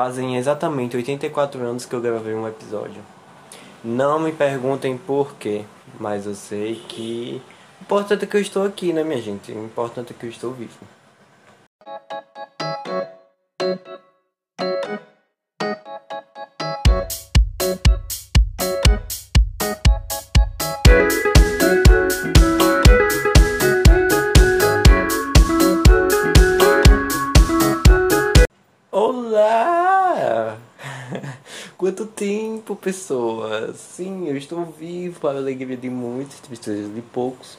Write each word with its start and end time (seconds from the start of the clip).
Fazem 0.00 0.38
exatamente 0.38 0.96
84 0.96 1.60
anos 1.60 1.84
que 1.84 1.94
eu 1.94 2.00
gravei 2.00 2.32
um 2.32 2.48
episódio. 2.48 3.02
Não 3.84 4.18
me 4.18 4.32
perguntem 4.32 4.96
por 4.96 5.34
quê, 5.34 5.66
mas 5.98 6.24
eu 6.24 6.34
sei 6.34 6.76
que 6.88 7.42
o 7.78 7.82
importante 7.82 8.24
é 8.24 8.26
que 8.26 8.34
eu 8.34 8.40
estou 8.40 8.64
aqui, 8.64 8.94
né, 8.94 9.04
minha 9.04 9.20
gente? 9.20 9.52
O 9.52 9.62
importante 9.62 10.14
é 10.14 10.16
que 10.18 10.24
eu 10.24 10.30
estou 10.30 10.52
vivo. 10.52 10.78
Tempo, 32.70 32.76
pessoas! 32.76 33.76
Sim, 33.76 34.28
eu 34.28 34.36
estou 34.36 34.64
vivo 34.64 35.20
para 35.20 35.38
a 35.38 35.40
alegria 35.40 35.76
de 35.76 35.90
muitos, 35.90 36.38
tristeza 36.40 36.88
de 36.88 37.00
poucos. 37.00 37.58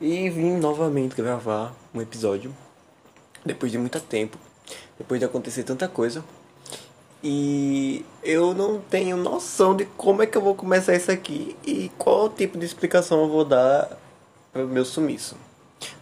E 0.00 0.28
vim 0.28 0.56
novamente 0.56 1.14
gravar 1.14 1.74
um 1.94 2.00
episódio 2.00 2.54
depois 3.44 3.72
de 3.72 3.78
muito 3.78 3.98
tempo, 4.00 4.36
depois 4.98 5.20
de 5.20 5.24
acontecer 5.24 5.62
tanta 5.62 5.88
coisa. 5.88 6.24
E 7.22 8.04
eu 8.22 8.52
não 8.52 8.80
tenho 8.80 9.16
noção 9.16 9.76
de 9.76 9.84
como 9.96 10.22
é 10.22 10.26
que 10.26 10.36
eu 10.36 10.42
vou 10.42 10.54
começar 10.54 10.94
isso 10.94 11.10
aqui 11.10 11.56
e 11.64 11.90
qual 11.96 12.28
tipo 12.28 12.58
de 12.58 12.66
explicação 12.66 13.22
eu 13.22 13.28
vou 13.28 13.44
dar 13.44 13.96
para 14.52 14.64
o 14.64 14.68
meu 14.68 14.84
sumiço. 14.84 15.36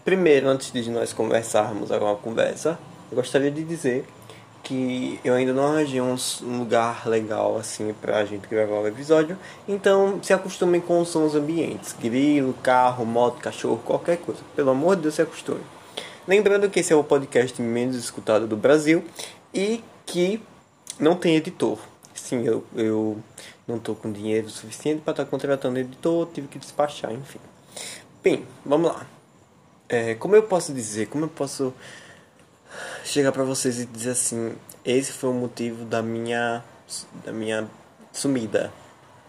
Primeiro, 0.04 0.48
antes 0.48 0.72
de 0.72 0.90
nós 0.90 1.12
conversarmos 1.12 1.92
alguma 1.92 2.16
conversa, 2.16 2.78
eu 3.10 3.16
gostaria 3.16 3.50
de 3.50 3.62
dizer 3.62 4.06
que 4.70 5.18
eu 5.24 5.34
ainda 5.34 5.52
não 5.52 5.66
arranjei 5.66 6.00
um, 6.00 6.14
lugar 6.58 7.04
legal 7.08 7.58
assim 7.58 7.92
pra 8.00 8.24
gente 8.24 8.46
gravar 8.46 8.76
o 8.76 8.86
episódio. 8.86 9.36
Então 9.66 10.22
se 10.22 10.32
acostumem 10.32 10.80
com 10.80 11.00
os 11.00 11.08
sons 11.08 11.34
ambientes: 11.34 11.92
grilo, 12.00 12.54
carro, 12.62 13.04
moto, 13.04 13.40
cachorro, 13.40 13.82
qualquer 13.84 14.18
coisa. 14.18 14.40
Pelo 14.54 14.70
amor 14.70 14.94
de 14.94 15.02
Deus, 15.02 15.16
se 15.16 15.22
acostume. 15.22 15.60
Lembrando 16.24 16.70
que 16.70 16.78
esse 16.78 16.92
é 16.92 16.96
o 16.96 17.02
podcast 17.02 17.60
menos 17.60 17.96
escutado 17.96 18.46
do 18.46 18.56
Brasil 18.56 19.04
e 19.52 19.82
que 20.06 20.40
não 21.00 21.16
tem 21.16 21.34
editor. 21.34 21.76
Sim, 22.14 22.44
eu, 22.44 22.64
eu 22.76 23.18
não 23.66 23.76
tô 23.76 23.96
com 23.96 24.12
dinheiro 24.12 24.48
suficiente 24.48 25.02
para 25.02 25.10
estar 25.10 25.24
tá 25.24 25.30
contratando 25.30 25.80
editor, 25.80 26.28
tive 26.32 26.46
que 26.46 26.60
despachar, 26.60 27.12
enfim. 27.12 27.40
Bem, 28.22 28.46
vamos 28.64 28.92
lá. 28.92 29.04
É, 29.88 30.14
como 30.14 30.36
eu 30.36 30.44
posso 30.44 30.72
dizer, 30.72 31.08
como 31.08 31.24
eu 31.24 31.28
posso 31.28 31.74
chegar 33.04 33.32
para 33.32 33.44
vocês 33.44 33.80
e 33.80 33.86
dizer 33.86 34.10
assim, 34.10 34.54
esse 34.84 35.12
foi 35.12 35.30
o 35.30 35.34
motivo 35.34 35.84
da 35.84 36.02
minha 36.02 36.62
da 37.24 37.32
minha 37.32 37.68
sumida. 38.12 38.72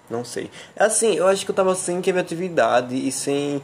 Não 0.10 0.26
sei. 0.26 0.52
Assim, 0.78 1.16
eu 1.16 1.28
acho 1.28 1.46
que 1.46 1.52
eu 1.52 1.56
tava 1.56 1.74
sem 1.74 2.02
criatividade 2.02 2.96
e 2.96 3.12
sem 3.12 3.62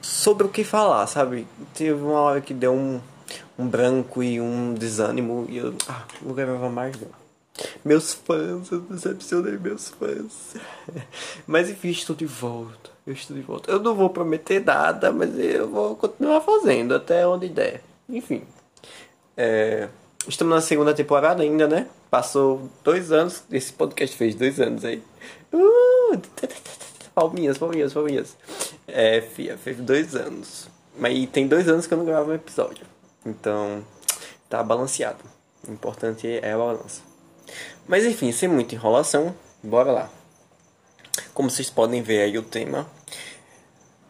sobre 0.00 0.46
o 0.46 0.48
que 0.48 0.62
falar, 0.62 1.06
sabe? 1.06 1.46
Teve 1.74 2.00
uma 2.00 2.20
hora 2.20 2.40
que 2.40 2.54
deu 2.54 2.72
um, 2.72 3.00
um 3.58 3.66
branco 3.66 4.22
e 4.22 4.40
um 4.40 4.72
desânimo 4.72 5.46
e 5.48 5.56
eu 5.56 5.74
ah, 5.88 6.04
vou 6.22 6.34
gravar 6.34 6.68
mais 6.68 6.98
não. 7.00 7.20
Meus 7.84 8.14
fãs, 8.14 8.70
eu 8.70 8.80
decepcionei 8.80 9.58
meus 9.58 9.90
fãs. 9.90 10.54
Mas 11.46 11.68
enfim, 11.68 11.90
estou 11.90 12.14
de 12.14 12.26
volta. 12.26 12.90
Eu 13.06 13.12
estou 13.12 13.36
de 13.36 13.42
volta. 13.42 13.70
Eu 13.70 13.80
não 13.80 13.94
vou 13.94 14.10
prometer 14.10 14.64
nada, 14.64 15.10
mas 15.10 15.36
eu 15.36 15.68
vou 15.68 15.96
continuar 15.96 16.40
fazendo 16.42 16.94
até 16.94 17.26
onde 17.26 17.48
der. 17.48 17.82
Enfim. 18.08 18.44
É, 19.36 19.88
estamos 20.28 20.54
na 20.54 20.60
segunda 20.60 20.94
temporada 20.94 21.42
ainda, 21.42 21.66
né? 21.66 21.86
Passou 22.10 22.68
dois 22.84 23.12
anos. 23.12 23.42
Esse 23.50 23.72
podcast 23.72 24.16
fez 24.16 24.34
dois 24.34 24.60
anos 24.60 24.84
aí. 24.84 25.02
Uh, 25.52 26.20
palminhas, 27.14 27.58
palminhas, 27.58 27.92
palminhas. 27.92 28.36
É, 28.86 29.20
fia, 29.20 29.56
fez 29.56 29.76
dois 29.78 30.14
anos. 30.14 30.68
Mas 30.98 31.28
tem 31.30 31.46
dois 31.46 31.68
anos 31.68 31.86
que 31.86 31.94
eu 31.94 31.98
não 31.98 32.04
gravo 32.04 32.30
um 32.30 32.34
episódio. 32.34 32.84
Então, 33.24 33.84
tá 34.48 34.62
balanceado. 34.62 35.24
O 35.66 35.72
importante 35.72 36.26
é 36.26 36.52
a 36.52 36.58
balança. 36.58 37.02
Mas 37.86 38.04
enfim, 38.04 38.32
sem 38.32 38.48
muita 38.48 38.74
enrolação, 38.74 39.34
bora 39.62 39.92
lá. 39.92 40.10
Como 41.34 41.50
vocês 41.50 41.70
podem 41.70 42.02
ver 42.02 42.22
aí 42.22 42.38
o 42.38 42.42
tema. 42.42 42.86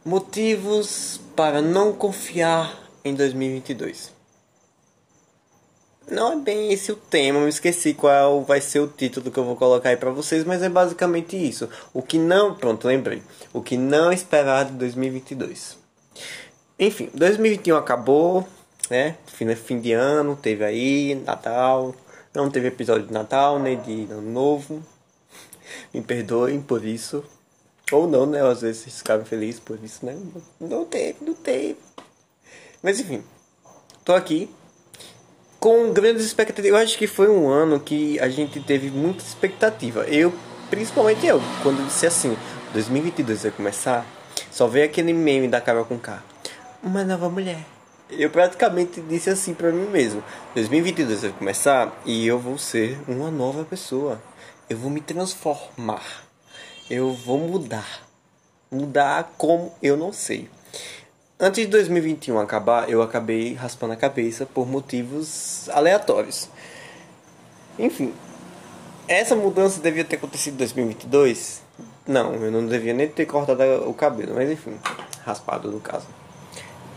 Motivos 0.04 1.20
para 1.36 1.60
não 1.60 1.92
confiar 1.92 2.90
em 3.04 3.14
2022. 3.14 4.12
Não 6.10 6.32
é 6.32 6.36
bem 6.36 6.72
esse 6.72 6.90
o 6.90 6.96
tema, 6.96 7.38
eu 7.38 7.48
esqueci 7.48 7.94
qual 7.94 8.42
vai 8.42 8.60
ser 8.60 8.80
o 8.80 8.88
título 8.88 9.30
que 9.30 9.38
eu 9.38 9.44
vou 9.44 9.54
colocar 9.54 9.90
aí 9.90 9.96
pra 9.96 10.10
vocês, 10.10 10.42
mas 10.42 10.60
é 10.60 10.68
basicamente 10.68 11.36
isso. 11.36 11.68
O 11.94 12.02
que 12.02 12.18
não. 12.18 12.54
Pronto, 12.54 12.88
lembrei. 12.88 13.22
O 13.52 13.62
que 13.62 13.76
não 13.76 14.12
esperar 14.12 14.64
de 14.64 14.72
2022. 14.72 15.78
Enfim, 16.78 17.08
2021 17.14 17.76
acabou, 17.76 18.44
né? 18.90 19.16
Fim, 19.26 19.80
de 19.80 19.92
ano, 19.92 20.34
teve 20.34 20.64
aí, 20.64 21.14
Natal. 21.14 21.94
Não 22.34 22.50
teve 22.50 22.68
episódio 22.68 23.06
de 23.06 23.12
Natal, 23.12 23.60
nem 23.60 23.80
de 23.80 24.10
Ano 24.10 24.22
Novo. 24.22 24.82
Me 25.94 26.00
perdoem 26.00 26.60
por 26.60 26.84
isso. 26.84 27.22
Ou 27.92 28.08
não, 28.08 28.26
né? 28.26 28.42
Às 28.42 28.62
vezes 28.62 28.82
vocês 28.82 28.98
ficaram 28.98 29.24
felizes 29.24 29.60
por 29.60 29.78
isso, 29.82 30.04
né? 30.04 30.18
Não 30.58 30.84
teve, 30.84 31.24
não 31.24 31.34
teve. 31.34 31.76
Mas 32.82 32.98
enfim, 32.98 33.22
tô 34.04 34.12
aqui 34.12 34.50
com 35.60 35.92
grandes 35.92 36.24
expectativas. 36.24 36.70
Eu 36.70 36.76
acho 36.82 36.96
que 36.96 37.06
foi 37.06 37.28
um 37.28 37.48
ano 37.48 37.78
que 37.78 38.18
a 38.18 38.28
gente 38.30 38.58
teve 38.60 38.90
muita 38.90 39.22
expectativa. 39.22 40.04
Eu, 40.04 40.32
principalmente 40.70 41.26
eu, 41.26 41.40
quando 41.62 41.86
disse 41.86 42.06
assim, 42.06 42.36
2022 42.72 43.42
vai 43.42 43.52
começar, 43.52 44.06
só 44.50 44.66
veio 44.66 44.86
aquele 44.86 45.12
meme 45.12 45.46
da 45.46 45.60
Carol 45.60 45.84
com 45.84 45.98
K. 45.98 46.22
Uma 46.82 47.04
nova 47.04 47.28
mulher. 47.28 47.64
Eu 48.10 48.30
praticamente 48.30 49.00
disse 49.02 49.30
assim 49.30 49.54
para 49.54 49.70
mim 49.70 49.86
mesmo: 49.86 50.24
2022 50.54 51.22
vai 51.22 51.32
começar 51.32 52.00
e 52.04 52.26
eu 52.26 52.38
vou 52.38 52.56
ser 52.56 52.98
uma 53.06 53.30
nova 53.30 53.62
pessoa. 53.62 54.20
Eu 54.68 54.78
vou 54.78 54.90
me 54.90 55.00
transformar. 55.00 56.24
Eu 56.88 57.12
vou 57.12 57.38
mudar. 57.38 58.08
Mudar 58.70 59.34
como 59.36 59.72
eu 59.82 59.96
não 59.96 60.12
sei. 60.12 60.48
Antes 61.42 61.64
de 61.64 61.70
2021 61.70 62.38
acabar, 62.38 62.90
eu 62.90 63.00
acabei 63.00 63.54
raspando 63.54 63.94
a 63.94 63.96
cabeça 63.96 64.44
por 64.44 64.68
motivos 64.68 65.70
aleatórios. 65.70 66.50
Enfim, 67.78 68.12
essa 69.08 69.34
mudança 69.34 69.80
devia 69.80 70.04
ter 70.04 70.16
acontecido 70.16 70.52
em 70.52 70.58
2022? 70.58 71.62
Não, 72.06 72.34
eu 72.34 72.50
não 72.52 72.66
devia 72.66 72.92
nem 72.92 73.08
ter 73.08 73.24
cortado 73.24 73.62
o 73.88 73.94
cabelo, 73.94 74.34
mas 74.34 74.50
enfim, 74.50 74.78
raspado 75.24 75.70
no 75.70 75.80
caso. 75.80 76.06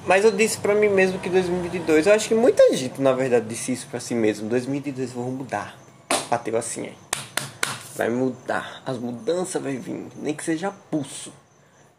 Mas 0.05 0.25
eu 0.25 0.31
disse 0.31 0.57
pra 0.57 0.75
mim 0.75 0.89
mesmo 0.89 1.19
que 1.19 1.29
2022, 1.29 2.07
eu 2.07 2.13
acho 2.13 2.27
que 2.27 2.35
muita 2.35 2.75
gente 2.75 3.01
na 3.01 3.13
verdade 3.13 3.45
disse 3.47 3.71
isso 3.71 3.87
pra 3.87 4.01
si 4.01 4.13
mesmo: 4.13 4.49
2022 4.49 5.13
vou 5.13 5.31
mudar. 5.31 5.73
Bateu 6.29 6.57
assim 6.57 6.87
aí. 6.87 6.97
Vai 7.95 8.09
mudar, 8.09 8.83
as 8.85 8.97
mudanças 8.97 9.61
vai 9.61 9.77
vir, 9.77 10.05
nem 10.17 10.33
que 10.33 10.43
seja 10.43 10.69
pulso. 10.91 11.31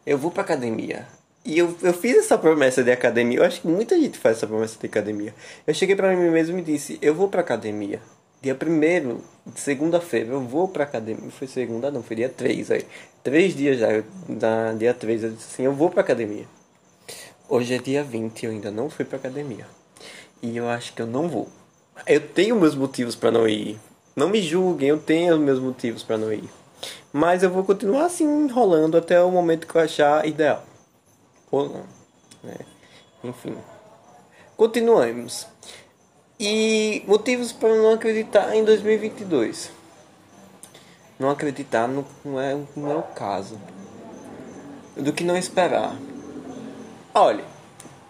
Eu 0.05 0.19
vou 0.19 0.29
pra 0.29 0.43
academia, 0.43 1.07
e 1.45 1.59
eu, 1.59 1.77
eu 1.83 1.93
fiz 1.93 2.17
essa 2.17 2.39
promessa 2.39 2.83
de 2.83 2.91
academia. 2.91 3.37
Eu 3.37 3.43
acho 3.43 3.61
que 3.61 3.67
muita 3.67 3.95
gente 3.99 4.17
faz 4.17 4.37
essa 4.37 4.47
promessa 4.47 4.79
de 4.79 4.87
academia. 4.87 5.33
Eu 5.67 5.75
cheguei 5.75 5.95
para 5.95 6.15
mim 6.15 6.31
mesmo 6.31 6.57
e 6.57 6.61
disse: 6.63 6.97
Eu 6.99 7.13
vou 7.13 7.29
pra 7.29 7.41
academia. 7.41 8.01
Dia 8.41 8.55
1 8.55 9.21
segunda-feira, 9.55 10.31
eu 10.31 10.41
vou 10.41 10.67
pra 10.67 10.83
academia. 10.83 11.29
Foi 11.29 11.47
segunda, 11.47 11.91
não, 11.91 12.01
foi 12.01 12.15
dia 12.15 12.29
3. 12.29 12.71
Aí. 12.71 12.85
Três 13.23 13.55
dias 13.55 13.77
já, 13.77 13.89
dia 14.75 14.93
3, 14.93 15.23
eu 15.23 15.29
disse 15.31 15.53
assim: 15.53 15.63
Eu 15.63 15.73
vou 15.73 15.91
pra 15.91 16.01
academia. 16.01 16.45
Hoje 17.47 17.75
é 17.75 17.77
dia 17.77 18.03
20 18.03 18.45
eu 18.47 18.51
ainda 18.51 18.71
não 18.71 18.89
fui 18.89 19.05
pra 19.05 19.19
academia. 19.19 19.67
E 20.41 20.57
eu 20.57 20.67
acho 20.67 20.93
que 20.93 21.01
eu 21.03 21.07
não 21.07 21.29
vou. 21.29 21.47
Eu 22.07 22.21
tenho 22.21 22.59
meus 22.59 22.73
motivos 22.73 23.15
para 23.15 23.29
não 23.29 23.47
ir. 23.47 23.79
Não 24.15 24.29
me 24.29 24.41
julguem, 24.41 24.89
eu 24.89 24.97
tenho 24.97 25.37
meus 25.37 25.59
motivos 25.59 26.01
para 26.01 26.17
não 26.17 26.33
ir. 26.33 26.49
Mas 27.13 27.43
eu 27.43 27.51
vou 27.51 27.63
continuar 27.63 28.05
assim 28.05 28.25
enrolando 28.25 28.97
até 28.97 29.21
o 29.21 29.29
momento 29.29 29.67
que 29.67 29.75
eu 29.75 29.81
achar 29.81 30.27
ideal 30.27 30.65
não. 31.63 31.83
Né? 32.43 32.57
Enfim. 33.23 33.57
Continuamos. 34.57 35.47
E 36.39 37.03
motivos 37.07 37.53
para 37.53 37.73
não 37.75 37.93
acreditar 37.93 38.53
em 38.55 38.63
2022. 38.63 39.71
Não 41.17 41.29
acreditar 41.29 41.87
no, 41.87 42.05
não, 42.25 42.39
é, 42.39 42.57
não 42.75 42.91
é 42.91 42.95
o 42.95 43.03
caso. 43.03 43.57
Do 44.97 45.13
que 45.13 45.23
não 45.23 45.37
esperar. 45.37 45.95
Olha, 47.13 47.45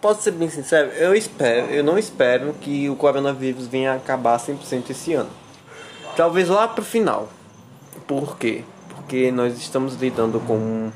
posso 0.00 0.22
ser 0.22 0.32
bem 0.32 0.50
sincero, 0.50 0.90
eu 0.92 1.14
espero, 1.14 1.66
eu 1.66 1.84
não 1.84 1.96
espero 1.96 2.52
que 2.54 2.90
o 2.90 2.96
coronavírus 2.96 3.68
venha 3.68 3.94
acabar 3.94 4.38
100% 4.38 4.90
esse 4.90 5.14
ano. 5.14 5.30
Talvez 6.16 6.48
lá 6.48 6.66
pro 6.66 6.84
final. 6.84 7.28
Por 8.06 8.36
quê? 8.36 8.64
Porque 8.88 9.30
nós 9.30 9.56
estamos 9.56 9.94
lidando 9.94 10.40
com 10.40 10.90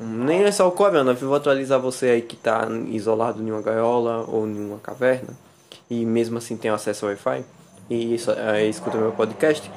nem 0.00 0.44
é 0.44 0.52
só 0.52 0.66
o 0.68 0.72
corona, 0.72 1.10
eu 1.12 1.16
vou 1.16 1.34
atualizar 1.34 1.80
você 1.80 2.10
aí 2.10 2.22
que 2.22 2.34
está 2.34 2.66
isolado 2.88 3.42
em 3.42 3.50
uma 3.50 3.62
gaiola 3.62 4.24
ou 4.28 4.46
em 4.46 4.66
uma 4.66 4.78
caverna 4.78 5.46
e 5.90 6.04
mesmo 6.04 6.38
assim 6.38 6.56
tem 6.56 6.70
acesso 6.70 7.06
ao 7.06 7.10
Wi-Fi. 7.10 7.44
e 7.88 8.14
isso, 8.14 8.30
é, 8.32 8.66
escuta 8.66 8.98
meu 8.98 9.12
podcast, 9.12 9.70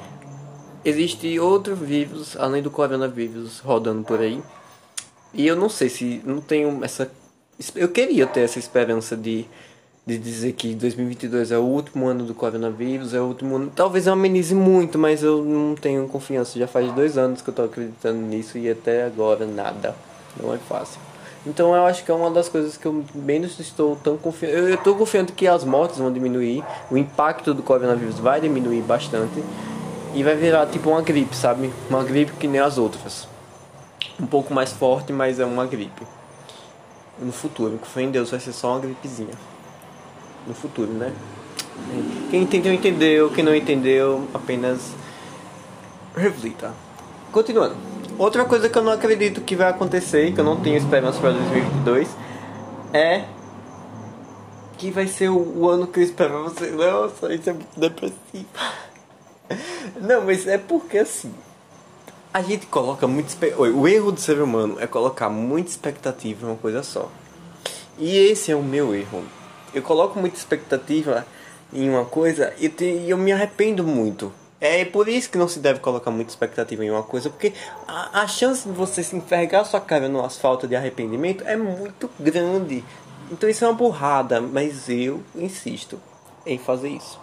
existe 0.84 1.38
outros 1.38 1.78
vírus, 1.78 2.36
além 2.36 2.62
do 2.62 2.70
coronavírus, 2.70 3.60
rodando 3.60 4.02
por 4.02 4.20
aí. 4.20 4.42
E 5.32 5.46
eu 5.46 5.54
não 5.54 5.68
sei 5.68 5.88
se 5.88 6.20
não 6.24 6.40
tenho 6.40 6.84
essa. 6.84 7.10
Eu 7.76 7.88
queria 7.88 8.26
ter 8.26 8.40
essa 8.40 8.58
esperança 8.58 9.16
de, 9.16 9.46
de 10.04 10.18
dizer 10.18 10.52
que 10.54 10.74
2022 10.74 11.52
é 11.52 11.58
o 11.58 11.62
último 11.62 12.08
ano 12.08 12.24
do 12.24 12.34
coronavírus, 12.34 13.14
é 13.14 13.20
o 13.20 13.26
último 13.26 13.54
ano. 13.56 13.72
Talvez 13.74 14.06
eu 14.08 14.12
amenize 14.14 14.54
muito, 14.54 14.98
mas 14.98 15.22
eu 15.22 15.44
não 15.44 15.76
tenho 15.76 16.08
confiança. 16.08 16.58
Já 16.58 16.66
faz 16.66 16.90
dois 16.92 17.16
anos 17.16 17.42
que 17.42 17.50
eu 17.50 17.54
tô 17.54 17.62
acreditando 17.62 18.18
nisso 18.20 18.58
e 18.58 18.68
até 18.68 19.04
agora 19.04 19.46
nada. 19.46 19.94
Não 20.36 20.52
é 20.54 20.58
fácil. 20.58 21.00
Então 21.46 21.74
eu 21.74 21.86
acho 21.86 22.04
que 22.04 22.10
é 22.10 22.14
uma 22.14 22.30
das 22.30 22.48
coisas 22.48 22.76
que 22.76 22.86
eu 22.86 23.04
menos 23.14 23.58
estou 23.58 23.96
tão 23.96 24.16
confiante. 24.18 24.54
Eu 24.54 24.74
estou 24.74 24.94
confiante 24.94 25.32
que 25.32 25.48
as 25.48 25.64
mortes 25.64 25.98
vão 25.98 26.12
diminuir, 26.12 26.62
o 26.90 26.98
impacto 26.98 27.54
do 27.54 27.62
coronavírus 27.62 28.18
vai 28.18 28.40
diminuir 28.40 28.82
bastante 28.82 29.42
e 30.14 30.22
vai 30.22 30.36
virar 30.36 30.66
tipo 30.66 30.90
uma 30.90 31.00
gripe, 31.00 31.34
sabe? 31.34 31.72
Uma 31.88 32.04
gripe 32.04 32.32
que 32.32 32.46
nem 32.46 32.60
as 32.60 32.76
outras. 32.76 33.26
Um 34.20 34.26
pouco 34.26 34.52
mais 34.52 34.72
forte, 34.72 35.12
mas 35.12 35.40
é 35.40 35.44
uma 35.44 35.64
gripe. 35.64 36.06
No 37.18 37.32
futuro, 37.32 37.78
fé 37.82 38.02
em 38.02 38.10
Deus, 38.10 38.30
vai 38.30 38.40
ser 38.40 38.52
só 38.52 38.72
uma 38.72 38.80
gripezinha. 38.80 39.34
No 40.46 40.54
futuro, 40.54 40.90
né? 40.92 41.12
Quem 42.30 42.42
entendeu, 42.42 42.72
entendeu. 42.72 43.30
Quem 43.30 43.44
não 43.44 43.54
entendeu, 43.54 44.26
apenas 44.34 44.92
reflita. 46.14 46.72
Continuando. 47.32 47.76
Outra 48.20 48.44
coisa 48.44 48.68
que 48.68 48.76
eu 48.76 48.82
não 48.82 48.92
acredito 48.92 49.40
que 49.40 49.56
vai 49.56 49.70
acontecer, 49.70 50.34
que 50.34 50.38
eu 50.38 50.44
não 50.44 50.60
tenho 50.60 50.76
esperança 50.76 51.18
para 51.18 51.30
2022, 51.30 52.06
é 52.92 53.24
que 54.76 54.90
vai 54.90 55.06
ser 55.06 55.30
o, 55.30 55.66
ano 55.66 55.86
que 55.86 56.00
eu 56.00 56.04
espero 56.04 56.34
pra 56.34 56.42
você. 56.42 56.70
Nossa, 56.70 57.32
isso 57.32 57.48
é 57.48 57.54
muito 57.54 57.80
depressivo. 57.80 58.44
Não, 60.02 60.26
mas 60.26 60.46
é 60.46 60.58
porque 60.58 60.98
assim. 60.98 61.32
A 62.30 62.42
gente 62.42 62.66
coloca 62.66 63.06
muito. 63.06 63.34
O 63.58 63.88
erro 63.88 64.12
do 64.12 64.20
ser 64.20 64.38
humano 64.38 64.76
é 64.78 64.86
colocar 64.86 65.30
muita 65.30 65.70
expectativa 65.70 66.44
em 66.44 66.50
uma 66.50 66.58
coisa 66.58 66.82
só. 66.82 67.10
E 67.98 68.18
esse 68.18 68.52
é 68.52 68.54
o 68.54 68.62
meu 68.62 68.94
erro. 68.94 69.24
Eu 69.72 69.80
coloco 69.80 70.20
muita 70.20 70.36
expectativa 70.36 71.26
em 71.72 71.88
uma 71.88 72.04
coisa 72.04 72.52
e 72.58 72.70
eu 73.08 73.16
me 73.16 73.32
arrependo 73.32 73.82
muito. 73.82 74.30
É 74.60 74.84
por 74.84 75.08
isso 75.08 75.30
que 75.30 75.38
não 75.38 75.48
se 75.48 75.58
deve 75.58 75.80
colocar 75.80 76.10
muita 76.10 76.30
expectativa 76.30 76.84
em 76.84 76.90
uma 76.90 77.02
coisa, 77.02 77.30
porque 77.30 77.54
a, 77.88 78.20
a 78.20 78.26
chance 78.28 78.68
de 78.68 78.74
você 78.74 79.02
se 79.02 79.16
enfergar 79.16 79.64
sua 79.64 79.80
cara 79.80 80.06
no 80.06 80.22
asfalto 80.22 80.68
de 80.68 80.76
arrependimento 80.76 81.42
é 81.46 81.56
muito 81.56 82.10
grande. 82.20 82.84
Então 83.30 83.48
isso 83.48 83.64
é 83.64 83.68
uma 83.68 83.74
burrada, 83.74 84.38
mas 84.38 84.88
eu 84.90 85.22
insisto 85.34 85.98
em 86.44 86.58
fazer 86.58 86.90
isso. 86.90 87.18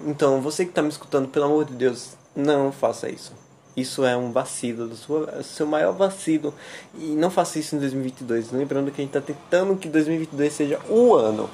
Então, 0.00 0.40
você 0.40 0.64
que 0.64 0.70
está 0.70 0.82
me 0.82 0.88
escutando, 0.88 1.28
pelo 1.28 1.44
amor 1.44 1.64
de 1.64 1.74
Deus, 1.74 2.16
não 2.34 2.72
faça 2.72 3.08
isso. 3.08 3.32
Isso 3.76 4.04
é 4.04 4.16
um 4.16 4.32
vacilo, 4.32 4.88
do 4.88 4.96
sua, 4.96 5.42
seu 5.42 5.66
maior 5.66 5.92
vacilo. 5.92 6.54
E 6.94 7.14
não 7.14 7.30
faça 7.30 7.58
isso 7.58 7.76
em 7.76 7.78
2022. 7.78 8.50
Lembrando 8.50 8.90
que 8.90 9.00
a 9.00 9.04
gente 9.04 9.16
está 9.16 9.20
tentando 9.20 9.76
que 9.76 9.88
2022 9.88 10.52
seja 10.52 10.80
o 10.88 11.14
ano. 11.14 11.48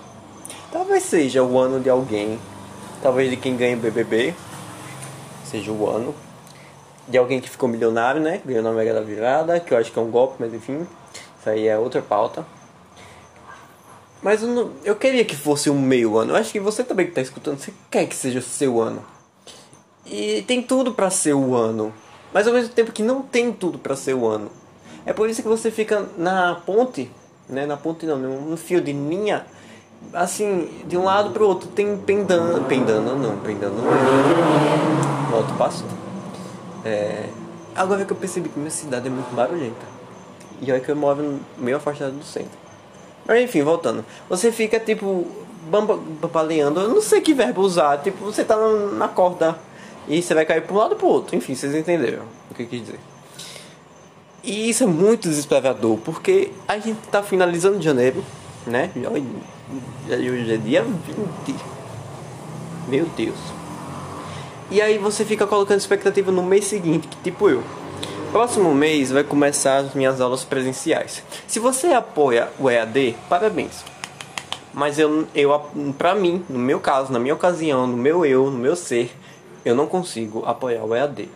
Talvez 0.72 1.02
seja 1.02 1.42
o 1.42 1.58
ano 1.58 1.80
de 1.80 1.90
alguém. 1.90 2.38
Talvez 3.02 3.30
de 3.30 3.36
quem 3.36 3.56
ganha 3.56 3.76
o 3.76 3.80
BBB 3.80 4.34
seja 5.48 5.72
o 5.72 5.88
ano. 5.88 6.14
De 7.06 7.16
alguém 7.16 7.40
que 7.40 7.48
ficou 7.48 7.68
milionário, 7.68 8.20
né? 8.20 8.40
Ganhou 8.44 8.62
na 8.62 8.70
Mega 8.72 8.92
da 8.92 9.00
Virada, 9.00 9.58
que 9.58 9.72
eu 9.72 9.78
acho 9.78 9.90
que 9.90 9.98
é 9.98 10.02
um 10.02 10.10
golpe, 10.10 10.36
mas 10.38 10.52
enfim. 10.52 10.86
Isso 11.40 11.48
aí 11.48 11.66
é 11.66 11.78
outra 11.78 12.02
pauta. 12.02 12.44
Mas 14.22 14.42
eu, 14.42 14.48
não, 14.48 14.72
eu 14.84 14.96
queria 14.96 15.24
que 15.24 15.36
fosse 15.36 15.70
o 15.70 15.74
meu 15.74 16.18
ano. 16.18 16.32
Eu 16.32 16.36
acho 16.36 16.52
que 16.52 16.60
você 16.60 16.84
também 16.84 17.06
que 17.06 17.12
está 17.12 17.22
escutando, 17.22 17.58
você 17.58 17.72
quer 17.90 18.06
que 18.06 18.14
seja 18.14 18.40
o 18.40 18.42
seu 18.42 18.80
ano. 18.80 19.02
E 20.04 20.42
tem 20.42 20.62
tudo 20.62 20.92
para 20.92 21.08
ser 21.10 21.34
o 21.34 21.54
ano. 21.54 21.94
Mas 22.32 22.46
ao 22.46 22.52
mesmo 22.52 22.74
tempo 22.74 22.92
que 22.92 23.02
não 23.02 23.22
tem 23.22 23.52
tudo 23.52 23.78
para 23.78 23.96
ser 23.96 24.14
o 24.14 24.26
ano. 24.26 24.50
É 25.06 25.12
por 25.12 25.30
isso 25.30 25.40
que 25.40 25.48
você 25.48 25.70
fica 25.70 26.06
na 26.18 26.56
ponte, 26.66 27.10
né? 27.48 27.64
Na 27.64 27.76
ponte 27.76 28.04
não, 28.04 28.18
no 28.18 28.56
fio 28.56 28.80
de 28.80 28.92
linha 28.92 29.46
assim, 30.12 30.68
de 30.86 30.96
um 30.96 31.04
lado 31.04 31.30
pro 31.30 31.46
outro 31.46 31.68
tem 31.68 31.96
pendando, 31.96 32.64
pendando 32.64 33.16
não, 33.16 33.38
pendando 33.38 33.76
não. 33.76 35.17
Outro 35.32 35.54
passo. 35.56 35.84
É, 36.84 37.28
agora 37.74 38.04
que 38.04 38.12
eu 38.12 38.16
percebi 38.16 38.48
que 38.48 38.58
minha 38.58 38.70
cidade 38.70 39.06
é 39.06 39.10
muito 39.10 39.34
barulhenta. 39.34 39.86
E 40.60 40.72
olha 40.72 40.80
que 40.80 40.90
eu 40.90 40.96
moro 40.96 41.38
meio 41.56 41.76
afastado 41.76 42.12
do 42.12 42.24
centro. 42.24 42.58
Mas 43.26 43.42
enfim, 43.42 43.62
voltando. 43.62 44.04
Você 44.28 44.50
fica 44.50 44.80
tipo 44.80 45.26
bambaleando, 45.70 46.80
eu 46.80 46.88
não 46.88 47.02
sei 47.02 47.20
que 47.20 47.34
verbo 47.34 47.60
usar, 47.60 47.98
tipo, 47.98 48.24
você 48.24 48.42
tá 48.42 48.56
na 48.94 49.06
corda 49.06 49.58
e 50.08 50.22
você 50.22 50.32
vai 50.32 50.46
cair 50.46 50.62
pro 50.62 50.76
lado 50.76 50.96
pro 50.96 51.06
outro. 51.06 51.36
Enfim, 51.36 51.54
vocês 51.54 51.74
entenderam 51.74 52.22
o 52.50 52.54
que 52.54 52.62
eu 52.62 52.66
quis 52.66 52.80
dizer. 52.80 52.98
E 54.42 54.70
isso 54.70 54.84
é 54.84 54.86
muito 54.86 55.28
desesperador, 55.28 55.98
porque 55.98 56.52
a 56.66 56.78
gente 56.78 56.98
tá 57.10 57.22
finalizando 57.22 57.82
janeiro, 57.82 58.24
né? 58.66 58.90
Hoje 60.08 60.54
é 60.54 60.56
dia 60.56 60.82
20. 60.82 61.54
Meu 62.88 63.04
Deus. 63.14 63.57
E 64.70 64.82
aí 64.82 64.98
você 64.98 65.24
fica 65.24 65.46
colocando 65.46 65.78
expectativa 65.78 66.30
no 66.30 66.42
mês 66.42 66.66
seguinte, 66.66 67.08
que 67.08 67.16
tipo 67.22 67.48
eu. 67.48 67.62
Próximo 68.30 68.74
mês 68.74 69.10
vai 69.10 69.24
começar 69.24 69.78
as 69.78 69.94
minhas 69.94 70.20
aulas 70.20 70.44
presenciais. 70.44 71.22
Se 71.46 71.58
você 71.58 71.88
apoia 71.88 72.50
o 72.58 72.68
EAD, 72.68 73.16
parabéns. 73.30 73.82
Mas 74.74 74.98
eu, 74.98 75.26
eu 75.34 75.58
pra 75.96 76.14
mim, 76.14 76.44
no 76.50 76.58
meu 76.58 76.78
caso, 76.78 77.10
na 77.10 77.18
minha 77.18 77.34
ocasião, 77.34 77.86
no 77.86 77.96
meu 77.96 78.26
eu, 78.26 78.50
no 78.50 78.58
meu 78.58 78.76
ser, 78.76 79.10
eu 79.64 79.74
não 79.74 79.86
consigo 79.86 80.44
apoiar 80.44 80.84
o 80.84 80.94
EAD. 80.94 81.30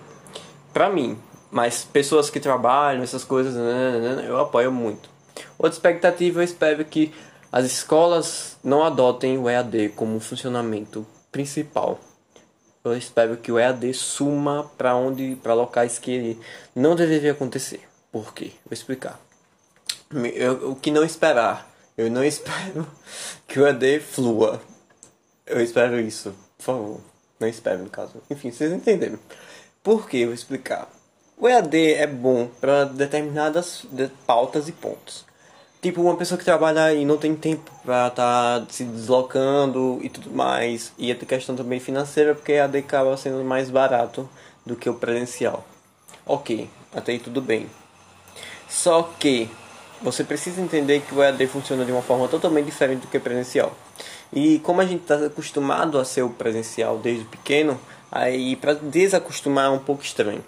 Pra 0.71 0.91
mim, 0.91 1.17
mas 1.51 1.83
pessoas 1.83 2.29
que 2.29 2.39
trabalham, 2.39 3.03
essas 3.03 3.25
coisas, 3.25 3.55
né, 3.55 3.99
né, 3.99 4.15
né, 4.17 4.27
eu 4.29 4.39
apoio 4.39 4.71
muito. 4.71 5.09
Outra 5.59 5.75
expectativa, 5.75 6.41
eu 6.41 6.45
espero 6.45 6.85
que 6.85 7.13
as 7.51 7.65
escolas 7.65 8.59
não 8.63 8.85
adotem 8.85 9.39
o 9.39 9.49
EAD 9.49 9.91
como 9.97 10.21
funcionamento 10.21 11.07
principal. 11.31 11.99
Eu 12.85 12.97
espero 12.97 13.37
que 13.37 13.53
o 13.53 13.59
EAD 13.59 13.95
suma 13.95 14.71
para 14.77 14.97
onde, 14.97 15.37
para 15.37 15.55
locais 15.55 15.99
que 15.99 16.37
não 16.75 16.97
deveria 16.97 17.31
acontecer. 17.31 17.81
Por 18.11 18.35
quê? 18.35 18.53
Vou 18.65 18.73
explicar. 18.73 19.21
Eu, 20.35 20.73
o 20.73 20.77
que 20.77 20.91
não 20.91 21.05
esperar? 21.05 21.71
Eu 21.97 22.11
não 22.11 22.25
espero 22.25 22.87
que 23.47 23.61
o 23.61 23.67
EAD 23.67 24.01
flua. 24.01 24.61
Eu 25.47 25.61
espero 25.61 26.01
isso, 26.01 26.35
por 26.59 26.65
favor. 26.65 27.01
Não 27.39 27.49
espero, 27.49 27.79
no 27.79 27.91
caso. 27.91 28.15
Enfim, 28.29 28.51
vocês 28.51 28.73
entenderam. 28.73 29.19
Por 29.83 30.09
que? 30.09 30.25
Vou 30.25 30.35
explicar. 30.35 30.89
O 31.37 31.49
EAD 31.49 31.95
é 31.95 32.07
bom 32.07 32.49
para 32.61 32.85
determinadas 32.85 33.85
pautas 34.27 34.69
e 34.69 34.73
pontos. 34.73 35.25
Tipo, 35.83 36.01
uma 36.01 36.17
pessoa 36.17 36.39
que 36.39 36.45
trabalha 36.45 36.95
e 36.95 37.05
não 37.05 37.19
tem 37.19 37.35
tempo 37.35 37.69
pra 37.85 38.07
estar 38.07 38.61
tá 38.61 38.67
se 38.71 38.85
deslocando 38.85 39.99
e 40.01 40.09
tudo 40.09 40.31
mais. 40.31 40.93
E 40.97 41.11
a 41.11 41.17
questão 41.17 41.57
também 41.57 41.81
financeira, 41.81 42.37
porque 42.37 42.53
a 42.53 42.65
AD 42.65 42.79
acaba 42.79 43.17
sendo 43.17 43.43
mais 43.45 43.69
barato 43.69 44.29
do 44.65 44.77
que 44.77 44.89
o 44.89 44.95
presencial. 44.95 45.67
Ok, 46.25 46.71
até 46.95 47.11
aí 47.11 47.19
tudo 47.19 47.43
bem. 47.43 47.69
Só 48.69 49.03
que 49.19 49.51
você 50.01 50.23
precisa 50.23 50.61
entender 50.61 51.01
que 51.01 51.15
o 51.15 51.23
EAD 51.23 51.49
funciona 51.49 51.85
de 51.85 51.91
uma 51.91 52.01
forma 52.03 52.29
totalmente 52.29 52.67
diferente 52.67 53.01
do 53.01 53.09
que 53.09 53.17
o 53.17 53.21
presencial. 53.21 53.77
E 54.33 54.61
como 54.61 54.81
a 54.81 54.87
gente 54.87 55.03
está 55.03 55.17
acostumado 55.17 55.99
a 55.99 56.05
ser 56.05 56.23
o 56.23 56.31
presencial 56.31 56.99
desde 56.99 57.25
pequeno, 57.25 57.79
aí 58.11 58.55
para 58.55 58.75
desacostumar 58.75 59.67
é 59.67 59.71
um 59.71 59.81
pouco 59.81 60.05
estranho. 60.05 60.45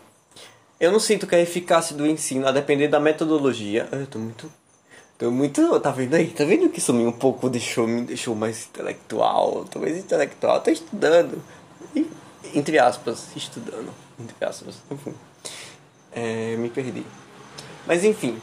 Eu 0.79 0.93
não 0.93 1.01
sinto 1.01 1.27
que 1.27 1.35
a 1.35 1.41
eficácia 1.41 1.97
do 1.97 2.07
ensino, 2.07 2.47
a 2.47 2.53
depender 2.53 2.87
da 2.87 3.01
metodologia. 3.01 3.89
Eu 3.91 4.07
tô 4.07 4.19
muito 4.19 4.51
Tô 5.17 5.31
muito. 5.31 5.79
Tá 5.81 5.91
vendo 5.91 6.15
aí? 6.15 6.27
Tá 6.29 6.45
vendo 6.45 6.69
que 6.69 6.79
isso 6.81 6.93
me 6.93 7.07
um 7.07 7.13
pouco 7.13 7.49
deixou, 7.49 7.87
me 7.87 8.03
deixou 8.03 8.35
mais 8.35 8.67
intelectual? 8.67 9.65
Tô 9.71 9.79
mais 9.79 9.97
intelectual, 9.97 10.61
tô 10.61 10.71
estudando. 10.71 11.41
E, 11.95 12.11
entre 12.55 12.79
aspas, 12.79 13.29
estudando. 13.37 13.93
Entre 14.19 14.45
aspas, 14.45 14.77
enfim. 14.91 15.15
É, 16.13 16.57
me 16.57 16.69
perdi. 16.69 17.05
Mas 17.87 18.05
enfim. 18.05 18.41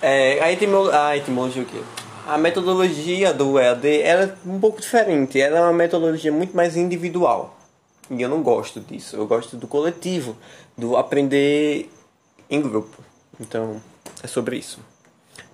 É, 0.00 0.42
a, 0.42 0.50
etimologia, 0.50 1.06
a 1.06 1.16
etimologia 1.16 1.62
o 1.62 1.66
quê? 1.66 1.80
A 2.26 2.38
metodologia 2.38 3.34
do 3.34 3.58
EAD 3.58 4.02
é 4.02 4.34
um 4.46 4.58
pouco 4.58 4.80
diferente. 4.80 5.40
Ela 5.40 5.58
é 5.58 5.62
uma 5.62 5.72
metodologia 5.72 6.32
muito 6.32 6.56
mais 6.56 6.76
individual. 6.76 7.58
E 8.10 8.22
eu 8.22 8.28
não 8.28 8.42
gosto 8.42 8.80
disso. 8.80 9.16
Eu 9.16 9.26
gosto 9.26 9.56
do 9.56 9.66
coletivo, 9.66 10.36
do 10.76 10.96
aprender 10.96 11.90
em 12.48 12.60
grupo. 12.60 13.02
Então, 13.38 13.82
é 14.22 14.26
sobre 14.26 14.56
isso. 14.56 14.78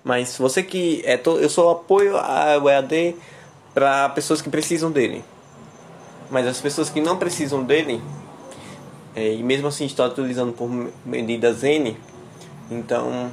Mas 0.07 0.37
você 0.37 0.63
que 0.63 1.01
é 1.03 1.17
to... 1.17 1.37
eu 1.37 1.49
sou 1.49 1.69
apoio 1.69 2.15
ao 2.15 2.69
EAD 2.69 3.13
para 3.73 4.07
pessoas 4.07 4.41
que 4.41 4.49
precisam 4.49 4.89
dele. 4.89 5.21
Mas 6.31 6.47
as 6.47 6.61
pessoas 6.61 6.89
que 6.89 7.01
não 7.01 7.17
precisam 7.17 7.61
dele 7.61 8.01
é, 9.13 9.33
e 9.33 9.43
mesmo 9.43 9.67
assim 9.67 9.85
estão 9.85 10.07
utilizando 10.07 10.53
por 10.53 10.69
medidas 11.05 11.61
N, 11.61 11.97
então 12.71 13.29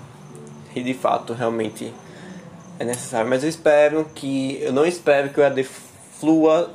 de 0.75 0.95
fato 0.95 1.33
realmente 1.33 1.95
é 2.81 2.85
necessário. 2.85 3.31
Mas 3.31 3.45
eu 3.45 3.49
espero 3.49 4.05
que 4.13 4.59
eu 4.61 4.73
não 4.73 4.85
espero 4.85 5.31
que 5.31 5.39
o 5.39 5.45
EAD 5.45 5.63
flua 6.19 6.75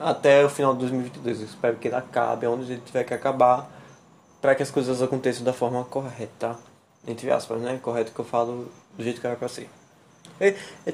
até 0.00 0.44
o 0.44 0.48
final 0.48 0.72
de 0.72 0.80
2022. 0.80 1.42
Eu 1.42 1.46
espero 1.46 1.76
que 1.76 1.86
ele 1.86 1.94
acabe 1.94 2.44
onde 2.48 2.72
ele 2.72 2.82
tiver 2.84 3.04
que 3.04 3.14
acabar 3.14 3.70
para 4.42 4.56
que 4.56 4.64
as 4.64 4.70
coisas 4.72 5.00
aconteçam 5.00 5.44
da 5.44 5.52
forma 5.52 5.84
correta. 5.84 6.56
Entre 7.06 7.30
aspas, 7.30 7.60
né? 7.60 7.78
Correto 7.80 8.10
que 8.10 8.18
eu 8.18 8.24
falo 8.24 8.66
do 8.96 9.04
jeito 9.04 9.20
que 9.20 9.26
era 9.26 9.36
pra 9.36 9.48
ser. 9.48 9.68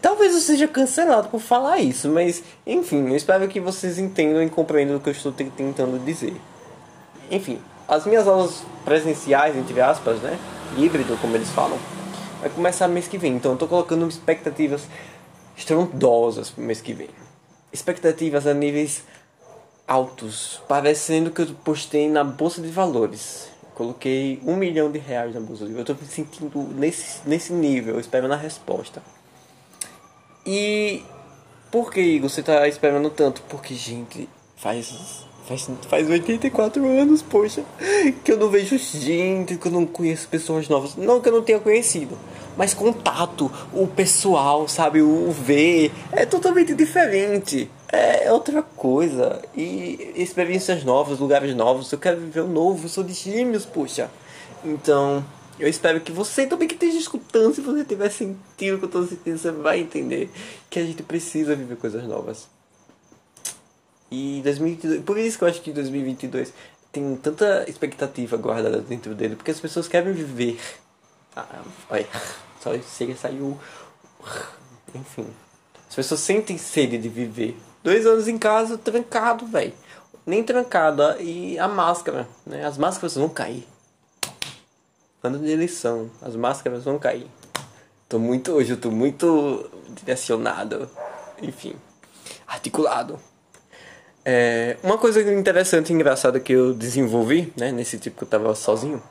Talvez 0.01 0.35
eu 0.35 0.41
seja 0.41 0.69
cancelado 0.69 1.29
por 1.29 1.41
falar 1.41 1.79
isso, 1.79 2.09
mas 2.09 2.43
enfim, 2.67 3.09
eu 3.09 3.17
espero 3.17 3.49
que 3.49 3.59
vocês 3.61 3.99
entendam 3.99 4.43
e 4.43 4.49
compreendam 4.49 4.97
o 4.97 5.01
que 5.01 5.09
eu 5.09 5.13
estou 5.13 5.33
tentando 5.33 5.99
dizer. 6.05 6.35
Enfim, 7.31 7.59
as 7.89 8.07
minhas 8.07 8.29
aulas 8.29 8.63
presenciais, 8.85 9.57
entre 9.57 9.81
aspas, 9.81 10.21
né? 10.21 10.39
Híbrido, 10.77 11.17
como 11.19 11.35
eles 11.35 11.51
falam, 11.51 11.79
vai 12.41 12.51
começar 12.51 12.89
mês 12.89 13.09
que 13.09 13.19
vem. 13.19 13.35
Então 13.35 13.53
eu 13.53 13.59
tô 13.59 13.67
colocando 13.67 14.07
expectativas 14.09 14.83
estrondosas 15.57 16.51
pro 16.51 16.63
mês 16.63 16.81
que 16.81 16.93
vem. 16.93 17.11
Expectativas 17.73 18.47
a 18.47 18.55
níveis 18.55 19.03
altos, 19.89 20.63
parecendo 20.69 21.31
que 21.31 21.43
eu 21.43 21.47
postei 21.65 22.09
na 22.09 22.23
bolsa 22.23 22.63
de 22.63 22.69
valores. 22.69 23.49
Coloquei 23.83 24.39
um 24.47 24.55
milhão 24.55 24.93
de 24.93 25.01
reais 25.01 25.35
na 25.35 25.41
bolsa. 25.41 25.65
Eu 25.65 25.85
tô 25.85 25.93
me 25.95 26.07
sentindo 26.07 26.57
nesse, 26.77 27.29
nesse 27.29 27.53
nível, 27.53 27.99
esperando 27.99 28.31
a 28.31 28.37
resposta. 28.37 29.03
E 30.47 31.03
por 31.69 31.93
que, 31.93 32.21
você 32.21 32.45
tá 32.45 32.69
esperando 32.69 33.11
tanto? 33.11 33.43
Porque, 33.49 33.75
gente, 33.75 34.29
faz 34.55 35.27
Faz, 35.49 35.69
faz 35.89 36.09
84 36.09 36.87
anos, 36.87 37.21
poxa, 37.21 37.65
que 38.23 38.31
eu 38.31 38.37
não 38.37 38.49
vejo 38.49 38.79
gente, 38.79 39.57
que 39.57 39.67
eu 39.67 39.73
não 39.73 39.85
conheço 39.85 40.29
pessoas 40.29 40.69
novas. 40.69 40.95
Não 40.95 41.21
que 41.21 41.29
eu 41.29 41.33
não 41.33 41.43
tenha 41.43 41.59
conhecido, 41.59 42.17
mas 42.57 42.73
contato, 42.73 43.51
o 43.73 43.89
pessoal, 43.89 44.69
sabe, 44.69 45.03
o 45.03 45.33
ver, 45.33 45.91
é 46.13 46.25
totalmente 46.25 46.73
diferente. 46.75 47.69
É 47.93 48.33
outra 48.33 48.63
coisa. 48.63 49.43
E 49.55 50.15
experiências 50.17 50.83
novas, 50.83 51.19
lugares 51.19 51.55
novos. 51.55 51.93
Eu 51.93 51.99
quero 51.99 52.19
viver 52.19 52.41
o 52.41 52.49
novo, 52.49 52.87
eu 52.87 52.89
sou 52.89 53.05
de 53.05 53.13
gêmeos, 53.13 53.67
poxa. 53.67 54.11
Então, 54.65 55.23
eu 55.59 55.69
espero 55.69 56.01
que 56.01 56.11
você 56.11 56.47
também 56.47 56.67
que 56.67 56.75
esteja 56.75 56.97
escutando, 56.97 57.55
se 57.55 57.61
você 57.61 57.85
tiver 57.85 58.09
sentido 58.09 58.79
que 58.79 58.85
eu 58.85 58.87
estou 58.87 59.07
sentindo, 59.07 59.37
você 59.37 59.51
vai 59.51 59.81
entender 59.81 60.31
que 60.71 60.79
a 60.79 60.85
gente 60.85 61.03
precisa 61.03 61.55
viver 61.55 61.77
coisas 61.77 62.05
novas. 62.05 62.49
E 64.11 64.41
2022, 64.43 65.03
por 65.03 65.19
isso 65.19 65.39
que 65.39 65.45
eu 65.45 65.49
acho 65.49 65.61
que 65.61 65.73
2022 65.73 66.53
tem 66.91 67.17
tanta 67.17 67.65
expectativa 67.69 68.37
guardada 68.37 68.81
dentro 68.81 69.15
dele, 69.15 69.37
porque 69.37 69.51
as 69.51 69.61
pessoas 69.61 69.89
querem 69.89 70.13
viver. 70.13 70.59
Ah, 71.35 71.63
olha, 71.89 72.07
só 72.61 72.73
chega 72.79 73.15
saiu. 73.17 73.59
Enfim. 74.95 75.27
As 75.89 75.95
pessoas 75.95 76.21
sentem 76.21 76.59
sede 76.59 76.99
de 76.99 77.09
viver. 77.09 77.57
Dois 77.83 78.07
anos 78.07 78.29
em 78.29 78.39
casa, 78.39 78.79
trancado, 78.79 79.47
velho. 79.47 79.73
Nem 80.25 80.43
trancado. 80.43 81.03
E 81.21 81.59
a 81.59 81.67
máscara, 81.67 82.29
né? 82.47 82.65
As 82.65 82.79
máscaras 82.79 83.17
vão 83.17 83.29
cair. 83.29 83.67
Ano 85.23 85.39
de 85.39 85.51
eleição, 85.51 86.11
as 86.21 86.37
máscaras 86.37 86.85
vão 86.85 86.99
cair. 86.99 87.27
Tô 88.09 88.19
muito 88.19 88.53
hoje, 88.53 88.73
eu 88.73 88.77
tô 88.77 88.91
muito 88.91 89.69
direcionado. 89.91 90.89
Enfim, 91.41 91.75
articulado. 92.47 93.19
É, 94.25 94.77
uma 94.83 94.97
coisa 94.97 95.21
interessante 95.33 95.91
e 95.91 95.93
engraçada 95.93 96.39
que 96.39 96.53
eu 96.53 96.73
desenvolvi, 96.73 97.53
né, 97.57 97.73
nesse 97.73 97.99
tipo 97.99 98.19
que 98.19 98.23
eu 98.23 98.29
tava 98.29 98.55
sozinho, 98.55 99.03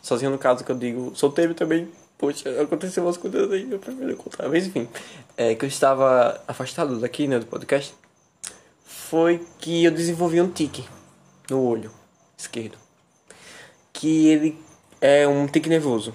sozinho 0.00 0.30
no 0.30 0.38
caso 0.38 0.64
que 0.64 0.70
eu 0.70 0.76
digo 0.76 1.12
solteiro 1.16 1.54
também, 1.54 1.88
poxa, 2.16 2.48
aconteceu 2.62 3.02
umas 3.02 3.16
coisas 3.16 3.50
aí, 3.50 3.68
eu 3.68 3.80
prefiro 3.80 4.16
contar, 4.16 4.48
mas 4.48 4.66
enfim, 4.66 4.88
é, 5.36 5.56
que 5.56 5.64
eu 5.64 5.68
estava 5.68 6.40
afastado 6.46 7.00
daqui, 7.00 7.26
né, 7.26 7.40
do 7.40 7.46
podcast, 7.46 7.92
foi 9.10 9.44
que 9.58 9.84
eu 9.84 9.90
desenvolvi 9.90 10.40
um 10.40 10.48
tique 10.48 10.84
no 11.50 11.60
olho 11.60 11.90
esquerdo, 12.38 12.78
que 13.92 14.28
ele 14.28 14.58
é 15.00 15.26
um 15.26 15.46
tique 15.48 15.68
nervoso, 15.68 16.14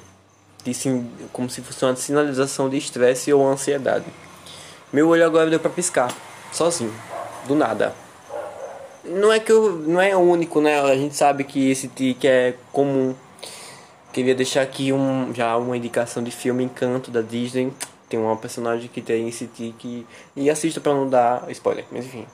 de, 0.63 0.73
como 1.33 1.49
se 1.49 1.61
fosse 1.61 1.83
uma 1.83 1.95
sinalização 1.95 2.69
de 2.69 2.77
estresse 2.77 3.33
ou 3.33 3.45
ansiedade. 3.45 4.05
Meu 4.93 5.09
olho 5.09 5.25
agora 5.25 5.49
deu 5.49 5.59
pra 5.59 5.69
piscar, 5.69 6.15
sozinho, 6.53 6.93
do 7.45 7.53
nada 7.53 7.93
não 9.07 9.31
é 9.31 9.39
que 9.39 9.51
eu, 9.51 9.71
não 9.73 10.01
é 10.01 10.15
único, 10.15 10.59
né? 10.59 10.81
A 10.81 10.95
gente 10.95 11.15
sabe 11.15 11.43
que 11.43 11.69
esse 11.69 11.87
tique 11.87 12.27
é 12.27 12.55
comum. 12.71 13.13
Queria 14.11 14.33
deixar 14.33 14.61
aqui 14.61 14.91
um, 14.91 15.33
já 15.33 15.55
uma 15.57 15.77
indicação 15.77 16.23
de 16.23 16.31
filme 16.31 16.63
Encanto 16.63 17.11
da 17.11 17.21
Disney. 17.21 17.71
Tem 18.09 18.19
uma 18.19 18.35
personagem 18.35 18.89
que 18.91 19.01
tem 19.01 19.27
esse 19.27 19.47
tique 19.47 20.05
e 20.35 20.49
assista 20.49 20.79
para 20.79 20.93
não 20.93 21.09
dar 21.09 21.45
spoiler, 21.51 21.85
mas 21.91 22.05
enfim. 22.05 22.25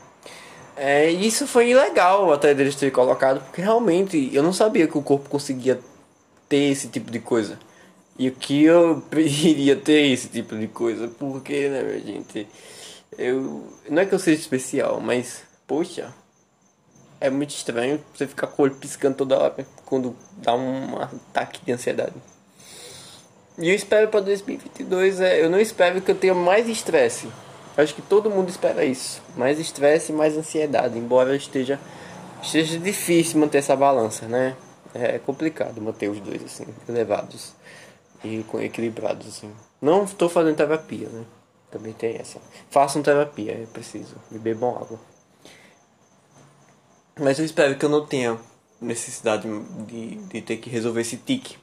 É, 0.83 1.11
isso 1.11 1.45
foi 1.45 1.75
legal 1.75 2.33
até 2.33 2.55
deles 2.55 2.75
terem 2.75 2.91
colocado, 2.91 3.39
porque 3.43 3.61
realmente 3.61 4.31
eu 4.33 4.41
não 4.41 4.51
sabia 4.51 4.87
que 4.87 4.97
o 4.97 5.01
corpo 5.03 5.29
conseguia 5.29 5.79
ter 6.49 6.71
esse 6.71 6.87
tipo 6.87 7.11
de 7.11 7.19
coisa. 7.19 7.59
E 8.17 8.31
que 8.31 8.63
eu 8.63 9.03
iria 9.13 9.75
ter 9.75 10.11
esse 10.11 10.27
tipo 10.27 10.57
de 10.57 10.67
coisa, 10.67 11.07
porque, 11.07 11.69
né, 11.69 11.83
minha 11.83 11.99
gente? 11.99 12.47
Eu. 13.15 13.63
Não 13.87 14.01
é 14.01 14.07
que 14.07 14.15
eu 14.15 14.17
seja 14.17 14.41
especial, 14.41 14.99
mas, 14.99 15.43
poxa, 15.67 16.11
é 17.19 17.29
muito 17.29 17.51
estranho 17.51 18.03
você 18.11 18.25
ficar 18.25 18.47
com 18.47 18.63
o 18.63 18.65
olho 18.65 18.73
piscando 18.73 19.17
toda 19.17 19.37
hora 19.37 19.67
quando 19.85 20.15
dá 20.37 20.55
um 20.55 20.99
ataque 20.99 21.63
de 21.63 21.71
ansiedade. 21.73 22.15
E 23.59 23.69
eu 23.69 23.75
espero 23.75 24.07
para 24.07 24.21
2022, 24.21 25.21
é, 25.21 25.45
eu 25.45 25.49
não 25.51 25.59
espero 25.59 26.01
que 26.01 26.09
eu 26.09 26.15
tenha 26.15 26.33
mais 26.33 26.67
estresse. 26.67 27.27
Acho 27.77 27.95
que 27.95 28.01
todo 28.01 28.29
mundo 28.29 28.49
espera 28.49 28.83
isso. 28.83 29.21
Mais 29.35 29.59
estresse 29.59 30.11
mais 30.11 30.37
ansiedade, 30.37 30.97
embora 30.97 31.35
esteja 31.35 31.79
esteja 32.41 32.77
difícil 32.79 33.39
manter 33.39 33.59
essa 33.59 33.75
balança, 33.75 34.27
né? 34.27 34.55
É 34.93 35.19
complicado 35.19 35.81
manter 35.81 36.09
os 36.09 36.19
dois 36.19 36.43
assim, 36.43 36.65
elevados 36.89 37.53
e 38.23 38.43
equilibrados 38.61 39.27
assim. 39.27 39.51
Não 39.81 40.03
estou 40.03 40.27
fazendo 40.27 40.57
terapia, 40.57 41.07
né? 41.07 41.23
Também 41.69 41.93
tem 41.93 42.17
essa. 42.17 42.39
Façam 42.69 43.01
terapia, 43.01 43.53
é 43.53 43.65
preciso. 43.71 44.15
E 44.31 44.37
bebam 44.37 44.75
água. 44.75 44.99
Mas 47.17 47.39
eu 47.39 47.45
espero 47.45 47.77
que 47.77 47.85
eu 47.85 47.89
não 47.89 48.05
tenha 48.05 48.37
necessidade 48.81 49.47
de, 49.87 50.15
de 50.15 50.41
ter 50.41 50.57
que 50.57 50.69
resolver 50.69 51.01
esse 51.01 51.17
tique 51.17 51.57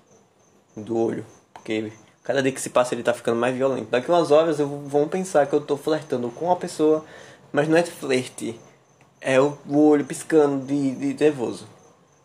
do 0.74 0.96
olho. 0.96 1.26
Porque 1.52 1.92
cada 2.28 2.42
dia 2.42 2.52
que 2.52 2.60
se 2.60 2.68
passa 2.68 2.94
ele 2.94 3.02
tá 3.02 3.14
ficando 3.14 3.38
mais 3.38 3.56
violento. 3.56 3.88
Daqui 3.88 4.10
umas 4.10 4.30
horas 4.30 4.60
eu 4.60 4.68
vão 4.68 5.08
pensar 5.08 5.46
que 5.46 5.54
eu 5.54 5.62
tô 5.62 5.78
flertando 5.78 6.28
com 6.28 6.44
uma 6.44 6.56
pessoa, 6.56 7.02
mas 7.50 7.66
não 7.66 7.78
é 7.78 7.82
flerte. 7.82 8.60
É 9.18 9.40
o, 9.40 9.56
olho 9.70 10.04
piscando 10.04 10.66
de, 10.66 10.90
de 10.94 11.24
nervoso. 11.24 11.66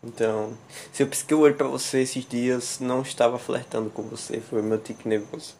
Então, 0.02 0.52
se 0.92 1.02
eu 1.02 1.06
pisquei 1.06 1.34
o 1.34 1.40
olho 1.40 1.54
pra 1.54 1.66
você 1.66 2.02
esses 2.02 2.28
dias, 2.28 2.80
não 2.80 3.00
estava 3.00 3.38
flertando 3.38 3.88
com 3.88 4.02
você, 4.02 4.40
foi 4.40 4.60
meu 4.60 4.76
tique 4.76 5.08
nervoso. 5.08 5.54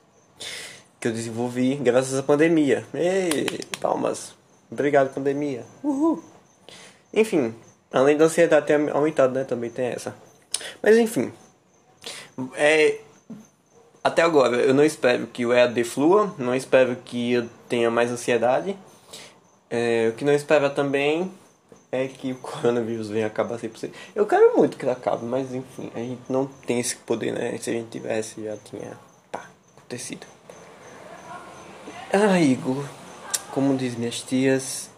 Que 1.01 1.09
eu 1.09 1.13
desenvolvi 1.13 1.77
graças 1.77 2.19
à 2.19 2.23
pandemia. 2.23 2.85
Ei, 2.93 3.47
palmas. 3.81 4.35
Obrigado, 4.71 5.15
pandemia. 5.15 5.65
Uhul. 5.83 6.23
Enfim, 7.15 7.55
além 7.91 8.15
da 8.15 8.27
ansiedade 8.27 8.67
ter 8.67 8.91
aumentado, 8.91 9.33
né? 9.33 9.45
Também 9.45 9.71
tem 9.71 9.87
essa. 9.87 10.15
Mas 10.83 10.99
enfim. 10.99 11.33
É, 12.57 12.99
até 14.05 14.21
agora, 14.21 14.59
eu 14.59 14.75
não 14.75 14.85
espero 14.85 15.27
que 15.27 15.47
o 15.47 15.53
EAD 15.55 15.83
flua, 15.83 16.35
não 16.37 16.55
espero 16.55 16.95
que 16.97 17.33
eu 17.33 17.49
tenha 17.71 17.91
mais 17.91 18.11
ansiedade. 18.11 18.77
É, 19.71 20.11
o 20.11 20.13
que 20.13 20.27
não 20.27 20.33
espero 20.35 20.69
também 20.69 21.33
é 21.91 22.07
que 22.07 22.33
o 22.33 22.37
coronavírus 22.39 23.09
venha 23.09 23.27
acabar 23.27 23.59
100%. 23.59 23.91
Eu 24.15 24.27
quero 24.27 24.55
muito 24.59 24.77
que 24.77 24.85
ele 24.85 24.93
acabe, 24.93 25.25
mas 25.25 25.55
enfim, 25.55 25.91
a 25.95 26.01
gente 26.01 26.21
não 26.29 26.45
tem 26.45 26.79
esse 26.79 26.97
poder, 26.97 27.33
né? 27.33 27.57
Se 27.59 27.71
a 27.71 27.73
gente 27.73 27.89
tivesse, 27.89 28.45
já 28.45 28.59
tinha 28.59 28.93
pá, 29.33 29.49
acontecido. 29.79 30.27
Ah, 32.13 32.39
Igor, 32.39 32.85
como 33.53 33.75
diz 33.75 33.97
minhas 33.97 34.21
tias, 34.21 34.91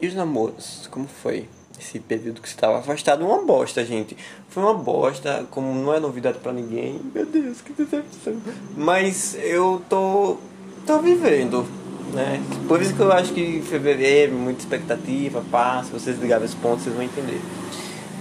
e 0.00 0.06
os 0.06 0.14
namoros? 0.14 0.86
Como 0.90 1.08
foi? 1.08 1.48
Esse 1.78 2.00
período 2.00 2.40
que 2.40 2.48
você 2.48 2.54
estava 2.54 2.78
afastado, 2.78 3.24
uma 3.24 3.44
bosta, 3.44 3.84
gente. 3.84 4.16
Foi 4.48 4.62
uma 4.62 4.74
bosta, 4.74 5.46
como 5.50 5.74
não 5.74 5.92
é 5.92 6.00
novidade 6.00 6.38
para 6.38 6.52
ninguém. 6.52 7.00
Meu 7.14 7.26
Deus, 7.26 7.60
que 7.60 7.72
decepção. 7.72 8.36
Mas 8.76 9.36
eu 9.42 9.82
tô, 9.88 10.38
tô 10.86 10.98
vivendo, 11.00 11.66
né? 12.14 12.42
Por 12.66 12.80
isso 12.80 12.94
que 12.94 13.00
eu 13.00 13.12
acho 13.12 13.32
que 13.32 13.60
fevereiro, 13.60 14.34
muita 14.34 14.60
expectativa, 14.60 15.44
pá. 15.50 15.82
Se 15.84 15.90
vocês 15.90 16.18
ligarem 16.18 16.46
os 16.46 16.54
pontos, 16.54 16.84
vocês 16.84 16.94
vão 16.94 17.04
entender. 17.04 17.40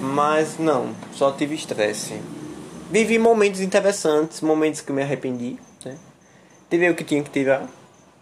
Mas 0.01 0.59
não, 0.59 0.89
só 1.13 1.31
tive 1.31 1.55
estresse. 1.55 2.19
Vivi 2.91 3.17
momentos 3.17 3.61
interessantes, 3.61 4.41
momentos 4.41 4.81
que 4.81 4.91
eu 4.91 4.95
me 4.95 5.01
arrependi, 5.01 5.57
né? 5.83 5.95
Tive 6.69 6.89
o 6.89 6.95
que 6.95 7.03
tinha 7.03 7.23
que 7.23 7.29
tirar, 7.29 7.67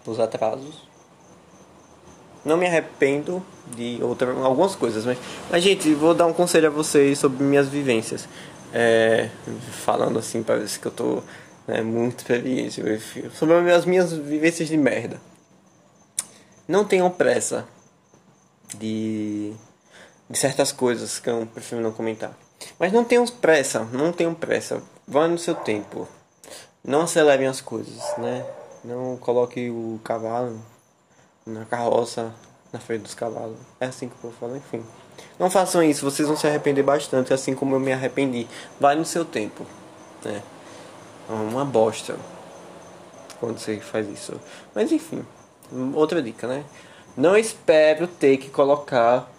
os 0.05 0.19
atrasos 0.19 0.92
não 2.43 2.57
me 2.57 2.65
arrependo 2.65 3.43
de 3.75 3.99
outra, 4.01 4.31
algumas 4.31 4.75
coisas, 4.75 5.05
mas, 5.05 5.17
mas 5.49 5.63
gente, 5.63 5.93
vou 5.93 6.13
dar 6.13 6.25
um 6.25 6.33
conselho 6.33 6.67
a 6.67 6.71
vocês 6.71 7.17
sobre 7.19 7.43
minhas 7.43 7.67
vivências. 7.67 8.27
É, 8.73 9.29
falando 9.85 10.17
assim, 10.17 10.41
parece 10.41 10.79
que 10.79 10.87
eu 10.87 10.91
tô 10.91 11.21
né, 11.67 11.81
muito 11.81 12.19
experiente 12.19 12.81
sobre 13.33 13.71
as 13.71 13.85
minhas 13.85 14.11
vivências 14.11 14.67
de 14.67 14.77
merda. 14.77 15.21
Não 16.67 16.83
tenham 16.83 17.09
pressa. 17.09 17.67
de, 18.77 19.53
de 20.29 20.37
certas 20.37 20.71
coisas 20.71 21.19
que 21.19 21.29
eu 21.29 21.47
prefiro 21.53 21.81
não 21.81 21.91
comentar. 21.91 22.35
Mas 22.79 22.91
não 22.91 23.03
tenham 23.03 23.25
pressa, 23.27 23.87
não 23.91 24.11
tenham 24.11 24.33
pressa. 24.33 24.81
Vá 25.07 25.27
no 25.27 25.37
seu 25.37 25.55
tempo. 25.55 26.07
Não 26.83 27.01
acelerem 27.01 27.47
as 27.47 27.61
coisas, 27.61 28.01
né? 28.17 28.45
Não 28.83 29.17
coloque 29.17 29.69
o 29.69 29.99
cavalo 30.03 30.59
na 31.45 31.65
carroça 31.65 32.33
na 32.71 32.79
frente 32.79 33.03
dos 33.03 33.13
cavalos. 33.13 33.57
É 33.79 33.85
assim 33.85 34.09
que 34.09 34.15
eu 34.23 34.31
falo, 34.31 34.55
enfim. 34.55 34.83
Não 35.37 35.49
façam 35.49 35.83
isso, 35.83 36.09
vocês 36.09 36.27
vão 36.27 36.35
se 36.35 36.47
arrepender 36.47 36.83
bastante, 36.83 37.33
assim 37.33 37.53
como 37.53 37.75
eu 37.75 37.79
me 37.79 37.93
arrependi. 37.93 38.47
Vai 38.79 38.95
no 38.95 39.05
seu 39.05 39.23
tempo, 39.23 39.65
né? 40.23 40.41
É 41.29 41.33
uma 41.33 41.63
bosta 41.63 42.17
quando 43.39 43.59
você 43.59 43.79
faz 43.79 44.07
isso. 44.07 44.39
Mas 44.73 44.91
enfim, 44.91 45.25
outra 45.93 46.21
dica, 46.21 46.47
né? 46.47 46.65
Não 47.15 47.37
espero 47.37 48.07
ter 48.07 48.37
que 48.37 48.49
colocar 48.49 49.29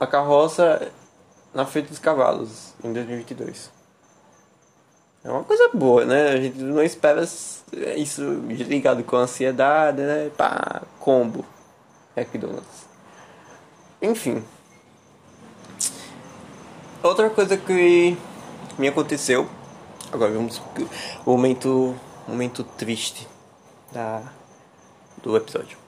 a 0.00 0.06
carroça 0.06 0.90
na 1.52 1.66
frente 1.66 1.88
dos 1.88 1.98
cavalos 1.98 2.72
em 2.82 2.92
2022. 2.92 3.73
É 5.24 5.30
uma 5.30 5.42
coisa 5.42 5.70
boa, 5.72 6.04
né? 6.04 6.28
A 6.32 6.36
gente 6.36 6.58
não 6.58 6.82
espera 6.82 7.22
isso 7.96 8.22
ligado 8.50 9.02
com 9.04 9.16
ansiedade, 9.16 10.02
né? 10.02 10.30
Pá, 10.36 10.82
combo. 11.00 11.44
McDonald's. 12.14 12.86
Enfim. 14.02 14.44
Outra 17.02 17.30
coisa 17.30 17.56
que 17.56 18.18
me 18.78 18.86
aconteceu. 18.86 19.48
Agora 20.12 20.30
vamos 20.30 20.60
o 21.24 21.30
momento 21.30 21.98
momento 22.28 22.62
triste 22.62 23.26
da 23.92 24.22
do 25.22 25.36
episódio. 25.36 25.78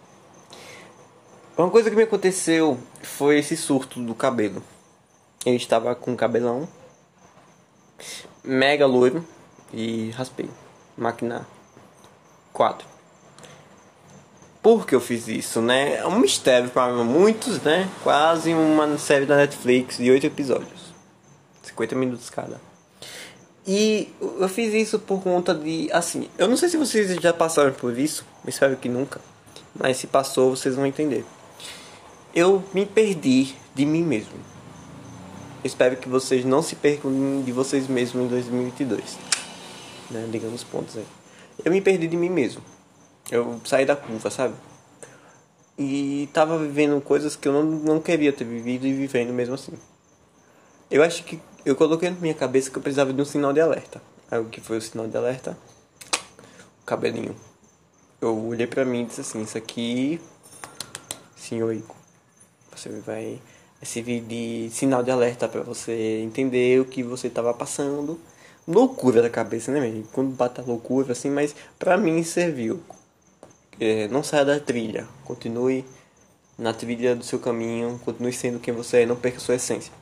Uma 1.57 1.71
coisa 1.71 1.90
que 1.90 1.97
me 1.97 2.02
aconteceu 2.02 2.78
foi 3.02 3.38
esse 3.38 3.57
surto 3.57 4.00
do 4.00 4.14
cabelo. 4.14 4.62
Eu 5.45 5.55
estava 5.55 5.95
com 5.95 6.16
cabelão 6.16 6.66
mega 8.47 8.87
loiro 8.87 9.26
e 9.73 10.11
raspei. 10.11 10.49
Máquina 10.97 11.47
4. 12.53 12.87
Por 14.62 14.87
que 14.87 14.95
eu 14.95 15.00
fiz 15.00 15.29
isso, 15.29 15.61
né? 15.61 15.97
É 15.97 16.07
um 16.07 16.19
mistério 16.19 16.71
para 16.71 16.93
muitos, 17.05 17.61
né? 17.62 17.88
Quase 18.03 18.53
uma 18.53 18.99
série 18.99 19.26
da 19.26 19.37
Netflix 19.37 19.99
de 19.99 20.11
8 20.11 20.26
episódios. 20.26 20.95
50 21.62 21.95
minutos 21.95 22.31
cada. 22.31 22.61
E 23.67 24.09
eu 24.21 24.49
fiz 24.49 24.73
isso 24.73 24.99
por 24.99 25.23
conta 25.23 25.55
de. 25.55 25.88
Assim, 25.93 26.29
eu 26.38 26.49
não 26.49 26.57
sei 26.57 26.69
se 26.69 26.76
vocês 26.76 27.15
já 27.17 27.33
passaram 27.33 27.73
por 27.73 27.99
isso, 27.99 28.25
espero 28.47 28.76
que 28.76 28.88
nunca. 28.88 29.21
Mas 29.75 29.99
se 29.99 30.07
passou, 30.07 30.57
vocês 30.57 30.75
vão 30.75 30.87
entender. 30.87 31.25
Eu 32.35 32.65
me 32.73 32.87
perdi 32.87 33.55
de 33.75 33.85
mim 33.85 34.03
mesmo. 34.03 34.56
Espero 35.65 35.97
que 35.97 36.09
vocês 36.09 36.45
não 36.45 36.63
se 36.63 36.77
percam 36.77 37.43
de 37.45 37.53
vocês 37.53 37.89
mesmos 37.89 38.25
em 38.25 38.29
2022. 38.29 39.19
Né? 40.11 40.29
Digamos 40.31 40.63
pontos 40.63 40.97
aí. 40.97 41.07
Eu 41.65 41.73
me 41.73 41.81
perdi 41.81 42.07
de 42.07 42.17
mim 42.17 42.29
mesmo. 42.29 42.63
Eu 43.31 43.61
saí 43.65 43.85
da 43.85 43.97
curva, 43.97 44.31
sabe? 44.31 44.55
E 45.79 46.29
tava 46.33 46.59
vivendo 46.59 47.01
coisas 47.01 47.35
que 47.35 47.49
eu 47.49 47.53
não, 47.53 47.63
não 47.65 48.01
queria 48.01 48.33
ter 48.33 48.45
vivido 48.45 48.87
e 48.87 48.93
vivendo 48.93 49.33
mesmo 49.33 49.55
assim. 49.55 49.73
Eu 50.91 51.03
acho 51.03 51.25
que 51.25 51.41
eu 51.65 51.75
coloquei 51.75 52.09
na 52.11 52.17
minha 52.17 52.35
cabeça 52.35 52.71
que 52.71 52.79
eu 52.79 52.83
precisava 52.83 53.13
de 53.13 53.21
um 53.21 53.25
sinal 53.25 53.53
de 53.53 53.61
alerta. 53.61 54.01
Aí 54.31 54.39
o 54.39 54.45
que 54.45 54.61
foi 54.61 54.79
o 54.79 54.81
sinal 54.81 55.09
de 55.09 55.17
alerta? 55.17 55.59
O 56.83 56.87
cabelinho. 56.87 57.35
Eu 58.21 58.47
olhei 58.47 58.67
pra 58.67 58.85
mim 58.85 59.03
e 59.03 59.07
disse 59.07 59.21
assim, 59.21 59.43
isso 59.43 59.59
aqui. 59.59 60.21
Senhor 61.37 61.75
Ico. 61.75 61.97
Você 62.75 62.89
vai 63.01 63.41
servir 63.83 64.21
de 64.23 64.68
sinal 64.71 65.02
de 65.02 65.11
alerta 65.11 65.49
para 65.49 65.62
você 65.62 66.21
entender 66.23 66.80
o 66.80 66.85
que 66.85 67.02
você 67.02 67.28
estava 67.28 67.52
passando. 67.52 68.18
Loucura 68.66 69.23
da 69.23 69.30
cabeça, 69.30 69.71
né, 69.71 69.80
mesmo? 69.80 70.04
Quando 70.12 70.34
bate 70.34 70.60
a 70.60 70.65
loucura, 70.65 71.12
assim, 71.12 71.30
mas 71.30 71.54
pra 71.78 71.97
mim 71.97 72.23
serviu. 72.23 72.80
É, 73.78 74.08
não 74.08 74.23
saia 74.23 74.45
da 74.45 74.58
trilha. 74.58 75.06
Continue 75.25 75.84
na 76.58 76.73
trilha 76.73 77.15
do 77.15 77.25
seu 77.25 77.39
caminho. 77.39 78.00
Continue 78.04 78.32
sendo 78.32 78.58
quem 78.58 78.75
você 78.75 79.02
é. 79.02 79.06
Não 79.06 79.17
perca 79.17 79.39
sua 79.39 79.54
essência. 79.54 79.93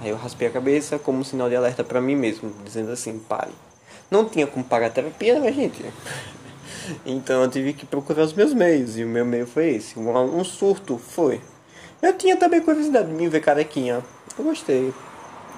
Aí 0.00 0.08
eu 0.08 0.16
raspei 0.16 0.48
a 0.48 0.50
cabeça 0.50 0.98
como 0.98 1.20
um 1.20 1.24
sinal 1.24 1.48
de 1.48 1.54
alerta 1.54 1.84
para 1.84 2.00
mim 2.00 2.16
mesmo, 2.16 2.52
dizendo 2.64 2.90
assim, 2.90 3.20
pare. 3.20 3.52
Não 4.10 4.28
tinha 4.28 4.48
como 4.48 4.64
pagar 4.64 4.90
terapia, 4.90 5.38
né, 5.38 5.52
gente? 5.52 5.84
então 7.06 7.42
eu 7.42 7.48
tive 7.48 7.72
que 7.72 7.86
procurar 7.86 8.24
os 8.24 8.32
meus 8.32 8.52
meios, 8.52 8.98
e 8.98 9.04
o 9.04 9.08
meu 9.08 9.24
meio 9.24 9.46
foi 9.46 9.76
esse. 9.76 9.96
Um, 9.96 10.40
um 10.40 10.42
surto 10.42 10.98
foi. 10.98 11.40
Eu 12.02 12.18
tinha 12.18 12.36
também 12.36 12.60
curiosidade 12.60 13.08
de 13.08 13.14
me 13.14 13.28
ver 13.28 13.40
carequinha. 13.40 14.04
Eu 14.36 14.44
gostei. 14.44 14.92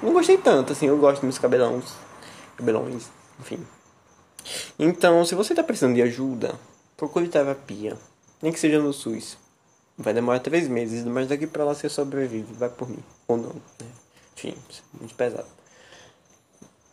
Não 0.02 0.12
gostei 0.12 0.37
tanto, 0.37 0.72
assim, 0.72 0.87
eu 0.87 0.98
gosto 0.98 1.24
dos 1.24 1.38
cabelões. 1.38 1.87
Cabelões, 2.57 3.07
enfim. 3.40 3.66
Então, 4.78 5.24
se 5.24 5.35
você 5.35 5.54
tá 5.54 5.62
precisando 5.62 5.94
de 5.94 6.02
ajuda, 6.02 6.54
procure 6.98 7.28
terapia. 7.28 7.96
Nem 8.42 8.52
que 8.52 8.61
seja 8.61 8.78
no 8.78 8.92
SUS. 8.92 9.38
Vai 9.96 10.12
demorar 10.12 10.40
três 10.40 10.68
meses, 10.68 11.04
mas 11.04 11.28
daqui 11.28 11.46
pra 11.46 11.64
lá 11.64 11.74
você 11.74 11.88
sobrevive, 11.88 12.52
vai 12.52 12.68
por 12.68 12.90
mim. 12.90 13.02
Ou 13.26 13.38
não, 13.38 13.54
né? 13.80 13.87
Enfim, 14.37 14.54
muito 15.00 15.14
pesado. 15.14 15.46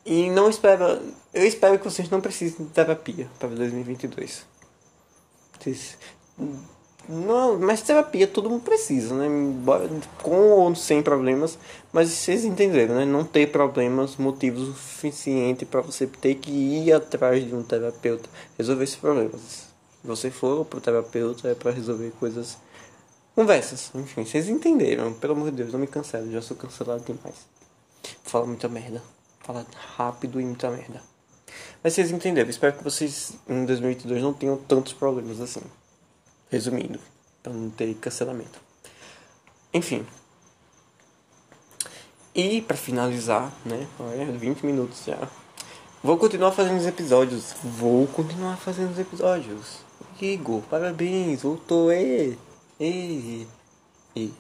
E 0.06 0.30
não 0.30 0.50
espero. 0.50 1.02
Eu 1.34 1.46
espero 1.46 1.78
que 1.78 1.84
vocês 1.84 2.10
não 2.10 2.22
precisem 2.22 2.66
de 2.66 2.72
terapia 2.72 3.30
para 3.38 3.50
2022. 3.50 4.46
Vocês, 5.60 5.98
não, 7.12 7.60
mas 7.60 7.82
terapia 7.82 8.28
todo 8.28 8.50
mundo 8.50 8.64
precisa, 8.64 9.14
né? 9.14 9.28
Com 10.22 10.52
ou 10.52 10.76
sem 10.76 11.02
problemas. 11.04 11.58
Mas 11.92 12.10
vocês 12.10 12.46
entenderam, 12.46 12.96
né? 12.96 13.06
Não 13.06 13.24
ter 13.24 13.52
problemas, 13.52 14.16
motivos 14.18 14.68
suficientes 14.68 15.68
para 15.68 15.82
você 15.82 16.08
ter 16.08 16.36
que 16.36 16.52
ir 16.52 16.94
atrás 16.94 17.46
de 17.46 17.54
um 17.54 17.64
terapeuta 17.64 18.30
resolver 18.58 18.84
esses 18.84 18.96
problemas. 18.96 19.42
Se 19.42 20.08
você 20.08 20.32
for 20.32 20.66
pro 20.66 20.82
terapeuta 20.82 21.50
é 21.50 21.54
para 21.54 21.72
resolver 21.72 22.12
coisas 22.20 22.58
Conversas, 23.34 23.92
enfim, 23.96 24.26
vocês 24.26 24.50
entenderam. 24.50 25.14
Pelo 25.14 25.34
amor 25.34 25.52
de 25.52 25.58
Deus, 25.58 25.72
não 25.72 25.80
me 25.80 25.88
cancele, 25.88 26.34
já 26.34 26.42
sou 26.42 26.58
cancelado 26.58 27.04
demais. 27.06 27.48
Fala 28.24 28.46
muita 28.46 28.68
merda. 28.68 29.02
Fala 29.40 29.66
rápido 29.96 30.40
e 30.42 30.46
muita 30.46 30.70
merda. 30.70 31.02
Mas 31.82 31.94
vocês 31.94 32.12
entenderam, 32.12 32.50
espero 32.50 32.78
que 32.78 32.84
vocês 32.84 33.34
em 33.48 33.66
2022 33.66 34.22
não 34.22 34.34
tenham 34.34 34.58
tantos 34.58 34.92
problemas 34.92 35.40
assim. 35.40 35.62
Resumindo, 36.52 37.00
para 37.42 37.54
não 37.54 37.70
ter 37.70 37.94
cancelamento. 37.96 38.60
Enfim. 39.74 40.06
E 42.36 42.62
para 42.62 42.76
finalizar, 42.76 43.52
né? 43.66 43.88
Olha, 43.98 44.26
20 44.26 44.66
minutos 44.66 45.06
já. 45.06 45.30
Vou 46.04 46.18
continuar 46.18 46.52
fazendo 46.52 46.80
os 46.80 46.86
episódios. 46.86 47.56
Vou 47.64 48.06
continuar 48.08 48.58
fazendo 48.58 48.92
os 48.92 49.00
episódios. 49.00 49.80
Igor, 50.22 50.62
parabéns, 50.64 51.42
voltou, 51.42 51.92
ei. 51.92 52.38
E. 52.80 53.48
E. 54.16 54.34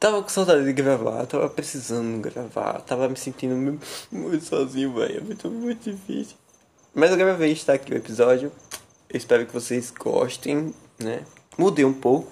tava 0.00 0.22
com 0.22 0.28
saudade 0.28 0.64
de 0.64 0.72
gravar, 0.72 1.26
tava 1.26 1.48
precisando 1.48 2.20
gravar, 2.20 2.80
tava 2.80 3.08
me 3.08 3.16
sentindo 3.16 3.78
muito 4.10 4.44
sozinho, 4.44 4.94
velho. 4.94 5.18
É 5.18 5.20
muito, 5.20 5.50
muito 5.50 5.90
difícil. 5.90 6.36
Mas 6.94 7.10
eu 7.10 7.16
gravei, 7.16 7.52
está 7.52 7.74
aqui 7.74 7.92
o 7.92 7.96
episódio. 7.96 8.50
Espero 9.12 9.46
que 9.46 9.52
vocês 9.52 9.90
gostem, 9.90 10.74
né? 10.98 11.24
Mudei 11.58 11.84
um 11.84 11.92
pouco. 11.92 12.30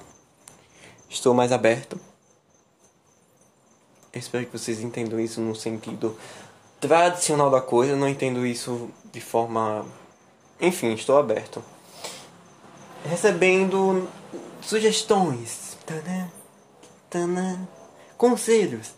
Estou 1.11 1.35
mais 1.35 1.53
aberto. 1.53 1.99
Espero 4.13 4.47
que 4.47 4.57
vocês 4.57 4.81
entendam 4.81 5.19
isso 5.21 5.41
no 5.41 5.55
sentido 5.55 6.17
tradicional 6.81 7.51
da 7.51 7.61
coisa. 7.61 7.97
não 7.97 8.09
entendo 8.09 8.47
isso 8.47 8.91
de 9.13 9.21
forma. 9.21 9.85
Enfim, 10.61 10.93
estou 10.95 11.19
aberto 11.19 11.63
recebendo 13.05 14.09
sugestões, 14.61 15.77
conselhos, 18.17 18.95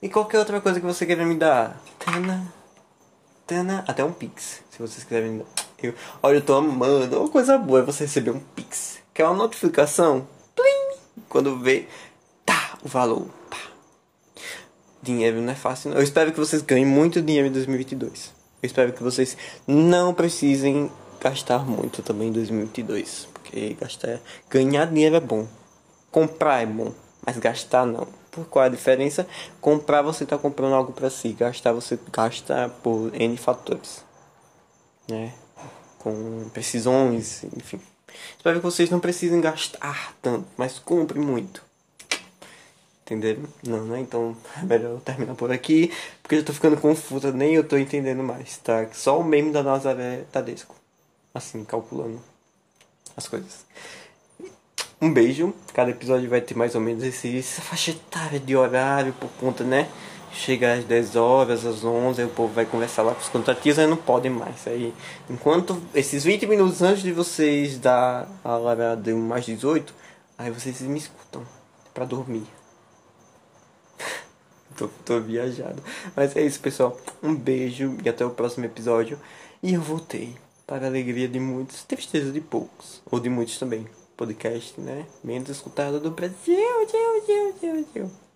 e 0.00 0.08
qualquer 0.08 0.38
outra 0.38 0.60
coisa 0.60 0.80
que 0.80 0.86
você 0.86 1.06
queira 1.06 1.24
me 1.24 1.34
dar, 1.34 1.80
tana, 3.48 3.82
até 3.88 4.04
um 4.04 4.12
pix, 4.12 4.62
se 4.70 4.78
vocês 4.78 5.02
quiserem. 5.02 5.42
Eu, 5.82 5.94
olha, 6.22 6.36
eu 6.36 6.42
tô 6.42 6.54
amando, 6.54 7.18
uma 7.18 7.30
coisa 7.30 7.56
boa 7.56 7.80
é 7.80 7.82
você 7.82 8.04
receber 8.04 8.30
um 8.30 8.40
pix, 8.54 8.98
que 9.14 9.22
é 9.22 9.24
uma 9.24 9.34
notificação, 9.34 10.28
plim, 10.54 10.98
quando 11.28 11.58
vê, 11.58 11.88
tá, 12.44 12.78
o 12.84 12.88
valor. 12.88 13.26
Dinheiro 15.02 15.40
não 15.40 15.52
é 15.52 15.56
fácil, 15.56 15.90
não. 15.90 15.96
Eu 15.96 16.02
espero 16.02 16.30
que 16.30 16.38
vocês 16.38 16.60
ganhem 16.60 16.84
muito 16.84 17.22
dinheiro 17.22 17.48
em 17.48 17.52
2022. 17.52 18.34
Eu 18.62 18.66
espero 18.66 18.92
que 18.92 19.02
vocês 19.02 19.36
não 19.66 20.12
precisem 20.12 20.90
gastar 21.20 21.64
muito 21.64 22.02
também 22.02 22.28
em 22.28 22.32
2022. 22.32 23.28
Porque 23.32 23.74
gastar, 23.80 24.20
ganhar 24.50 24.86
dinheiro 24.86 25.16
é 25.16 25.20
bom. 25.20 25.48
Comprar 26.10 26.62
é 26.62 26.66
bom, 26.66 26.92
mas 27.24 27.38
gastar 27.38 27.86
não. 27.86 28.06
Por 28.30 28.46
qual 28.46 28.64
a 28.64 28.68
diferença? 28.68 29.26
Comprar 29.60 30.02
você 30.02 30.24
está 30.24 30.38
comprando 30.38 30.74
algo 30.74 30.92
para 30.92 31.10
si, 31.10 31.32
gastar 31.32 31.72
você 31.72 31.98
gasta 32.12 32.68
por 32.82 33.14
N 33.14 33.36
fatores. 33.36 34.04
Né? 35.08 35.32
Com 35.98 36.48
precisões, 36.52 37.44
enfim. 37.56 37.80
Espero 38.36 38.58
que 38.58 38.64
vocês 38.64 38.90
não 38.90 39.00
precisem 39.00 39.40
gastar 39.40 40.14
tanto, 40.22 40.46
mas 40.56 40.78
compre 40.78 41.18
muito. 41.18 41.62
Entenderam? 43.02 43.44
Não, 43.66 43.84
né? 43.86 44.00
Então 44.00 44.36
é 44.60 44.64
melhor 44.64 44.90
eu 44.90 45.00
terminar 45.00 45.34
por 45.34 45.50
aqui, 45.50 45.90
porque 46.22 46.36
eu 46.36 46.44
tô 46.44 46.52
ficando 46.52 46.76
confusa, 46.76 47.32
nem 47.32 47.54
eu 47.54 47.66
tô 47.66 47.78
entendendo 47.78 48.22
mais, 48.22 48.58
tá? 48.58 48.86
Só 48.92 49.18
o 49.18 49.24
meme 49.24 49.50
da 49.50 49.62
Nazaré 49.62 50.24
Tadesco. 50.30 50.76
Assim, 51.32 51.64
calculando 51.64 52.20
as 53.16 53.26
coisas. 53.26 53.64
Um 55.00 55.12
beijo. 55.12 55.54
Cada 55.72 55.92
episódio 55.92 56.28
vai 56.28 56.40
ter 56.40 56.56
mais 56.56 56.74
ou 56.74 56.80
menos 56.80 57.04
esse, 57.04 57.38
essa 57.38 57.62
faixa 57.62 57.92
etária 57.92 58.40
de 58.40 58.56
horário 58.56 59.12
por 59.12 59.30
conta, 59.38 59.62
né? 59.62 59.88
Chega 60.32 60.74
às 60.74 60.84
10 60.84 61.14
horas, 61.14 61.64
às 61.64 61.84
11, 61.84 62.20
aí 62.20 62.26
o 62.26 62.30
povo 62.30 62.52
vai 62.52 62.66
conversar 62.66 63.02
lá 63.02 63.14
com 63.14 63.20
os 63.20 63.28
contratistas, 63.28 63.84
aí 63.84 63.88
não 63.88 63.96
podem 63.96 64.30
mais. 64.30 64.66
Aí, 64.66 64.92
enquanto 65.30 65.80
esses 65.94 66.24
20 66.24 66.46
minutos 66.48 66.82
antes 66.82 67.02
de 67.04 67.12
vocês 67.12 67.78
dar 67.78 68.28
a 68.42 68.56
hora 68.56 68.96
de 68.96 69.14
mais 69.14 69.46
18, 69.46 69.94
aí 70.36 70.50
vocês 70.50 70.80
me 70.80 70.98
escutam 70.98 71.46
para 71.94 72.04
dormir. 72.04 72.46
tô, 74.76 74.88
tô 75.04 75.20
viajado. 75.20 75.80
Mas 76.16 76.34
é 76.34 76.42
isso, 76.42 76.58
pessoal. 76.58 76.98
Um 77.22 77.36
beijo 77.36 77.96
e 78.04 78.08
até 78.08 78.26
o 78.26 78.30
próximo 78.30 78.64
episódio. 78.66 79.16
E 79.62 79.74
eu 79.74 79.80
voltei 79.80 80.34
para 80.66 80.86
a 80.86 80.88
alegria 80.88 81.28
de 81.28 81.38
muitos, 81.38 81.84
tristeza 81.84 82.32
de 82.32 82.40
poucos, 82.40 83.00
ou 83.08 83.20
de 83.20 83.28
muitos 83.28 83.58
também 83.58 83.86
podcast, 84.18 84.78
né? 84.80 85.06
Menos 85.22 85.48
escutado 85.48 86.00
do 86.00 86.10
Brasil. 86.10 86.58
Tchau, 86.86 87.20
tchau, 87.24 87.52
tchau, 87.60 87.84
tchau. 87.94 88.27